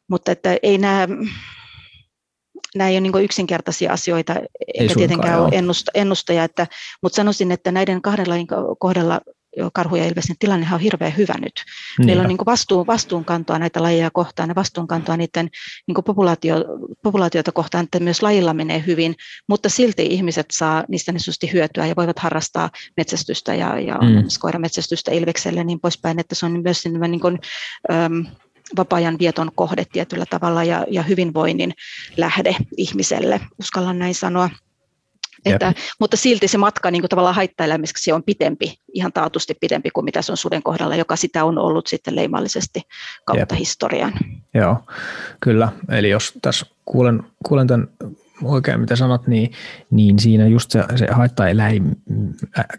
[0.09, 1.07] mutta että ei nämä
[2.75, 4.45] nämä ei ole niin yksinkertaisia asioita, ei
[4.77, 6.67] eikä tietenkään ole ennusta, ennustaja, että,
[7.01, 8.47] mutta sanoisin, että näiden kahden lajin
[8.79, 9.21] kohdalla
[9.73, 11.53] karhu ja ilves, niin tilanne on hirveän hyvä nyt.
[11.99, 12.05] Niin.
[12.05, 15.49] Meillä on niin vastuun, vastuunkantoa näitä lajeja kohtaan ja vastuunkantoa niiden
[15.87, 16.55] niin populaatio,
[17.03, 19.15] populaatioita kohtaan, että myös lajilla menee hyvin,
[19.49, 24.27] mutta silti ihmiset saa niistä niin hyötyä ja voivat harrastaa metsästystä ja, ja mm.
[24.39, 27.39] koirametsästystä ilvekselle niin poispäin, että se on myös niin kuin,
[27.91, 28.25] äm,
[28.77, 31.73] vapaa-ajan vieton kohde tietyllä tavalla ja, ja hyvinvoinnin
[32.17, 34.49] lähde ihmiselle, uskallan näin sanoa.
[35.45, 40.05] Että, mutta silti se matka niin kuin tavallaan haittaelämiseksi on pitempi, ihan taatusti pitempi kuin
[40.05, 42.81] mitä se on suden kohdalla, joka sitä on ollut sitten leimallisesti
[43.25, 43.59] kautta Jep.
[43.59, 44.13] historian.
[44.53, 44.77] Joo,
[45.39, 45.71] kyllä.
[45.89, 47.87] Eli jos tässä kuulen, kuulen tämän
[48.43, 49.51] oikein mitä sanot, niin,
[49.91, 51.95] niin siinä just se, se haittaeläin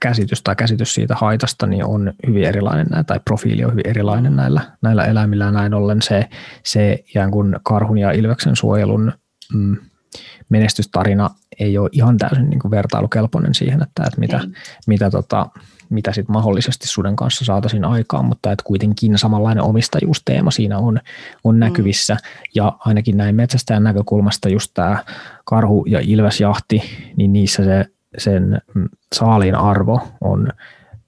[0.00, 4.60] käsitys tai käsitys siitä haitasta niin on hyvin erilainen tai profiili on hyvin erilainen näillä,
[4.82, 5.50] näillä eläimillä.
[5.50, 6.28] Näin ollen se,
[6.64, 9.12] se ikään kuin karhun ja ilveksen suojelun
[9.54, 9.76] mm,
[10.48, 14.40] menestystarina ei ole ihan täysin niin kuin vertailukelpoinen siihen, että, että mitä,
[14.86, 15.46] mitä, tota,
[15.88, 21.00] mitä sit mahdollisesti suden kanssa saataisiin aikaan, mutta että kuitenkin samanlainen omistajuusteema siinä on,
[21.44, 21.58] on mm.
[21.58, 22.20] näkyvissä mm.
[22.54, 25.04] ja ainakin näin metsästäjän näkökulmasta just tämä
[25.44, 26.82] karhu- ja ilvesjahti,
[27.16, 27.84] niin niissä se,
[28.18, 28.60] sen
[29.14, 30.48] saaliin arvo on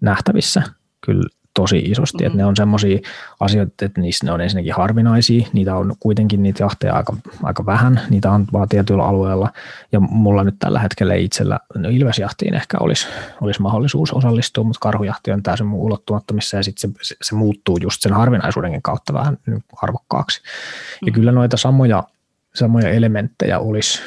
[0.01, 0.63] nähtävissä
[1.01, 2.27] kyllä tosi isosti, mm-hmm.
[2.27, 2.99] että ne on semmoisia
[3.41, 8.01] asioita, että niissä ne on ensinnäkin harvinaisia, niitä on kuitenkin niitä jahteja aika, aika vähän,
[8.11, 9.53] niitä on vaan tietyillä alueilla,
[9.93, 13.07] ja mulla nyt tällä hetkellä itsellä no ilvesjahtiin ehkä olisi,
[13.41, 18.03] olisi mahdollisuus osallistua, mutta karhujahti on täysin mun ulottumattomissa, ja sitten se, se, muuttuu just
[18.03, 19.39] sen harvinaisuudenkin kautta vähän
[19.83, 20.41] arvokkaaksi.
[20.41, 21.07] Mm-hmm.
[21.07, 22.05] Ja kyllä noita samoja,
[22.55, 24.03] samoja elementtejä olisi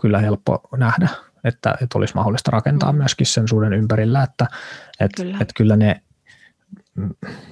[0.00, 1.08] kyllä helppo nähdä,
[1.44, 2.98] että, että olisi mahdollista rakentaa mm.
[2.98, 4.46] myöskin sen suuden ympärillä, että,
[5.00, 5.38] että, kyllä.
[5.40, 6.00] että kyllä ne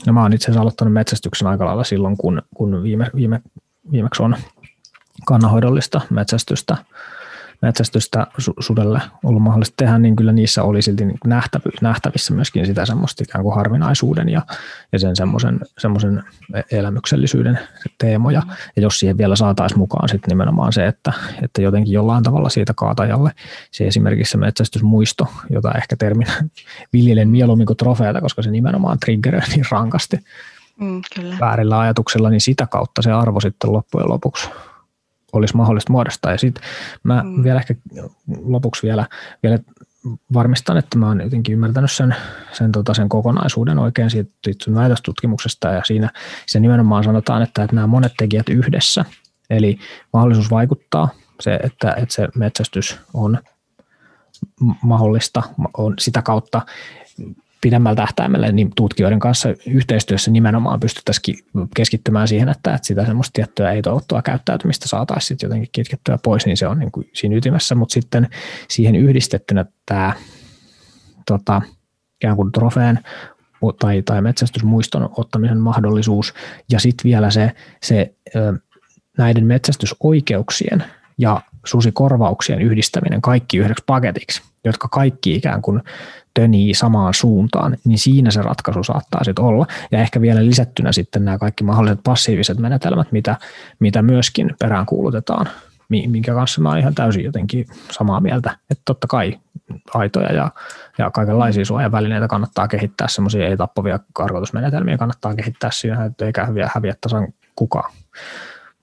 [0.06, 3.40] no mä oon itse asiassa aloittanut metsästyksen aika lailla silloin, kun, kun viime, viime,
[3.92, 4.36] viimeksi on
[5.26, 6.76] kannanhoidollista metsästystä
[7.62, 8.26] metsästystä
[8.60, 11.18] sudelle ollut mahdollista tehdä, niin kyllä niissä oli silti niin
[11.80, 14.42] nähtävissä myöskin sitä semmoista ikään kuin harvinaisuuden ja,
[14.92, 16.22] ja sen semmoisen, semmoisen
[16.72, 17.58] elämyksellisyyden
[17.98, 18.42] teemoja.
[18.76, 21.12] Ja jos siihen vielä saataisiin mukaan sitten nimenomaan se, että,
[21.42, 23.32] että jotenkin jollain tavalla siitä kaatajalle
[23.70, 26.26] se esimerkiksi se metsästysmuisto, jota ehkä termin
[26.92, 30.18] viljelen mieluummin kuin trofeeta, koska se nimenomaan triggeröi niin rankasti
[30.80, 31.36] mm, kyllä.
[31.40, 34.48] väärillä ajatuksilla, niin sitä kautta se arvo sitten loppujen lopuksi
[35.34, 36.32] olisi mahdollista muodostaa.
[36.32, 36.64] Ja sitten
[37.02, 37.44] mä mm.
[37.44, 37.74] vielä ehkä
[38.44, 39.06] lopuksi vielä,
[39.42, 39.58] vielä
[40.34, 42.16] varmistan, että mä oon jotenkin ymmärtänyt sen,
[42.52, 46.10] sen, tota, sen kokonaisuuden oikein siitä väitöstutkimuksesta ja siinä
[46.46, 49.04] se nimenomaan sanotaan, että, että nämä monet tekijät yhdessä,
[49.50, 49.78] eli
[50.12, 51.08] mahdollisuus vaikuttaa,
[51.40, 53.38] se, että, että se metsästys on
[54.82, 55.42] mahdollista,
[55.76, 56.62] on sitä kautta
[57.64, 61.38] pidemmällä tähtäimellä niin tutkijoiden kanssa yhteistyössä nimenomaan pystyttäisiin
[61.76, 66.66] keskittymään siihen, että, että sitä semmoista tiettyä ei-toivottua käyttäytymistä saataisiin jotenkin kitkettyä pois, niin se
[66.66, 68.28] on niin kuin siinä ytimessä, mutta sitten
[68.68, 70.12] siihen yhdistettynä tämä
[71.26, 71.62] tota,
[72.16, 72.98] ikään kuin trofeen
[73.80, 76.34] tai, tai metsästysmuiston ottamisen mahdollisuus
[76.72, 78.14] ja sitten vielä se, se
[79.18, 80.84] näiden metsästysoikeuksien
[81.18, 85.82] ja susikorvauksien yhdistäminen kaikki yhdeksi paketiksi, jotka kaikki ikään kuin
[86.34, 89.66] tönii samaan suuntaan, niin siinä se ratkaisu saattaa sitten olla.
[89.90, 93.36] Ja ehkä vielä lisättynä sitten nämä kaikki mahdolliset passiiviset menetelmät, mitä,
[93.80, 95.48] mitä myöskin peräänkuulutetaan
[95.88, 99.38] minkä kanssa mä oon ihan täysin jotenkin samaa mieltä, että totta kai
[99.94, 100.50] aitoja ja,
[100.98, 106.94] ja kaikenlaisia suojavälineitä kannattaa kehittää, semmoisia ei-tappavia karkotusmenetelmiä kannattaa kehittää siinä, että eikä häviä, häviä
[107.00, 107.92] tasan kukaan.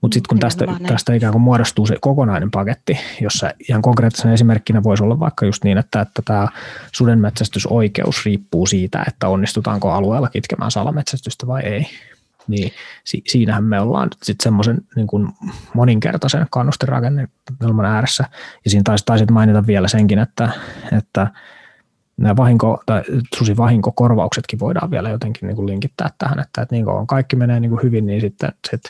[0.02, 4.82] Mutta sitten kun tästä, tästä ikään kuin muodostuu se kokonainen paketti, jossa ihan konkreettisena esimerkkinä
[4.82, 6.48] voisi olla vaikka just niin, että, että tämä
[6.92, 11.86] sudenmetsästysoikeus riippuu siitä, että onnistutaanko alueella kitkemään salametsästystä vai ei.
[12.48, 12.72] Niin
[13.04, 15.28] si- siinähän me ollaan sitten semmoisen niin kuin
[15.74, 18.24] moninkertaisen kannustirakennelman ääressä.
[18.64, 20.50] Ja siinä taisi, taisit mainita vielä senkin, että,
[20.98, 21.26] että
[22.16, 23.02] nämä vahinko, tai
[23.36, 27.70] susivahinkokorvauksetkin voidaan vielä jotenkin niin kuin linkittää tähän, että, että niin kuin kaikki menee niin
[27.70, 28.82] kuin hyvin, niin sitten sit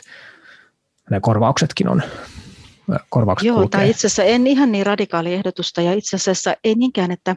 [1.09, 2.01] ne korvauksetkin on
[3.09, 3.79] korvaukset Joo, kulkee.
[3.79, 7.35] tai itse asiassa en ihan niin radikaali ehdotusta, ja itse asiassa ei niinkään, että,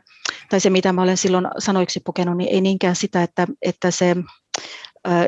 [0.51, 4.17] tai se mitä mä olen silloin sanoiksi pukenut, niin ei niinkään sitä, että, että se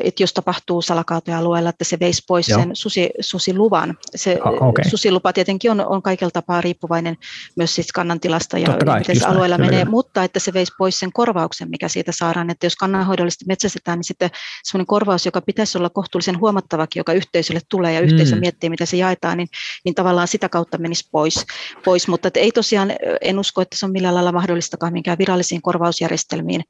[0.03, 2.59] että jos tapahtuu salakaatoalueella, että se veisi pois Joo.
[2.59, 3.97] sen susi, susiluvan.
[4.15, 4.89] Se okay.
[4.89, 7.17] susilupa tietenkin on, on kaikella tapaa riippuvainen
[7.55, 9.91] myös siis kannantilasta ja kai, miten se alueella näin, menee, kyllä.
[9.91, 12.49] mutta että se veisi pois sen korvauksen, mikä siitä saadaan.
[12.49, 14.29] Että jos kannanhoidollisesti metsästetään, niin sitten
[14.63, 18.39] semmoinen korvaus, joka pitäisi olla kohtuullisen huomattavakin, joka yhteisölle tulee ja yhteisö mm.
[18.39, 19.47] miettii, miten se jaetaan, niin,
[19.85, 21.45] niin tavallaan sitä kautta menisi pois.
[21.85, 22.07] pois.
[22.07, 26.63] Mutta että ei tosiaan, en usko, että se on millään lailla mahdollistakaan minkään virallisiin korvausjärjestelmiin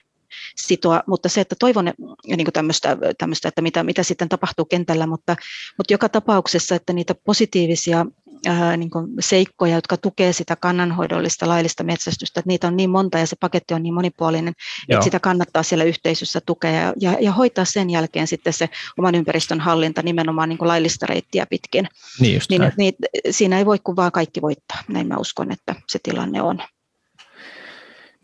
[0.56, 1.86] sitoa, mutta se, että toivon
[2.28, 5.36] niin kuin tämmöistä, tämmöistä, että mitä, mitä sitten tapahtuu kentällä, mutta,
[5.78, 8.06] mutta joka tapauksessa, että niitä positiivisia
[8.48, 13.20] ää, niin kuin seikkoja, jotka tukee sitä kannanhoidollista laillista metsästystä, että niitä on niin monta
[13.20, 14.54] ja se paketti on niin monipuolinen,
[14.90, 14.98] Joo.
[14.98, 19.16] että sitä kannattaa siellä yhteisössä tukea ja, ja, ja hoitaa sen jälkeen sitten se oman
[19.16, 21.88] ympäristön hallinta nimenomaan niin kuin laillista reittiä pitkin.
[22.20, 22.94] Niin, niin, niin
[23.30, 26.60] siinä ei voi kuin vaan kaikki voittaa, näin mä uskon, että se tilanne on.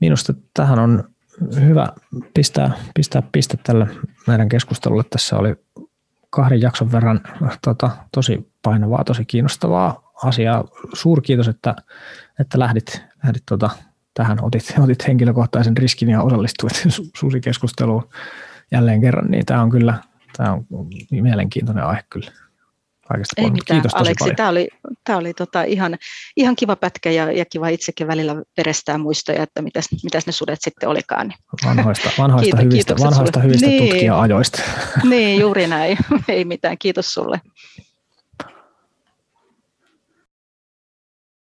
[0.02, 1.15] Minusta tähän on
[1.60, 1.88] hyvä
[2.34, 3.88] pistää, pistää piste tälle
[4.28, 5.04] meidän keskustelulle.
[5.10, 5.56] Tässä oli
[6.30, 7.22] kahden jakson verran
[7.62, 10.64] tota, tosi painavaa, tosi kiinnostavaa asiaa.
[10.94, 11.76] Suurkiitos, että,
[12.40, 13.70] että lähdit, lähdit tota,
[14.14, 16.74] tähän, otit, otit henkilökohtaisen riskin ja osallistuit
[17.20, 18.10] suusikeskusteluun
[18.72, 20.00] jälleen kerran, niin tämä on kyllä
[20.38, 20.66] tämä on
[21.12, 22.32] mielenkiintoinen aihe kyllä.
[23.08, 24.16] Kaikesta Ei mitään, Kiitos Aleksi.
[24.20, 24.36] Paljon.
[24.36, 24.68] Tämä oli,
[25.04, 25.98] tämä oli tota ihan,
[26.38, 30.60] ihan kiva pätkä ja, ja kiva itsekin välillä perestää muistoja, että mitäs, mitäs ne sudet
[30.62, 31.28] sitten olikaan.
[31.28, 31.38] Niin.
[31.66, 34.62] Vanhoista, vanhoista Kiito, hyvistä, vanhoista hyvistä niin, tutkija-ajoista.
[35.04, 35.98] Niin, juuri näin.
[36.28, 36.78] Ei mitään.
[36.78, 37.42] Kiitos sulle.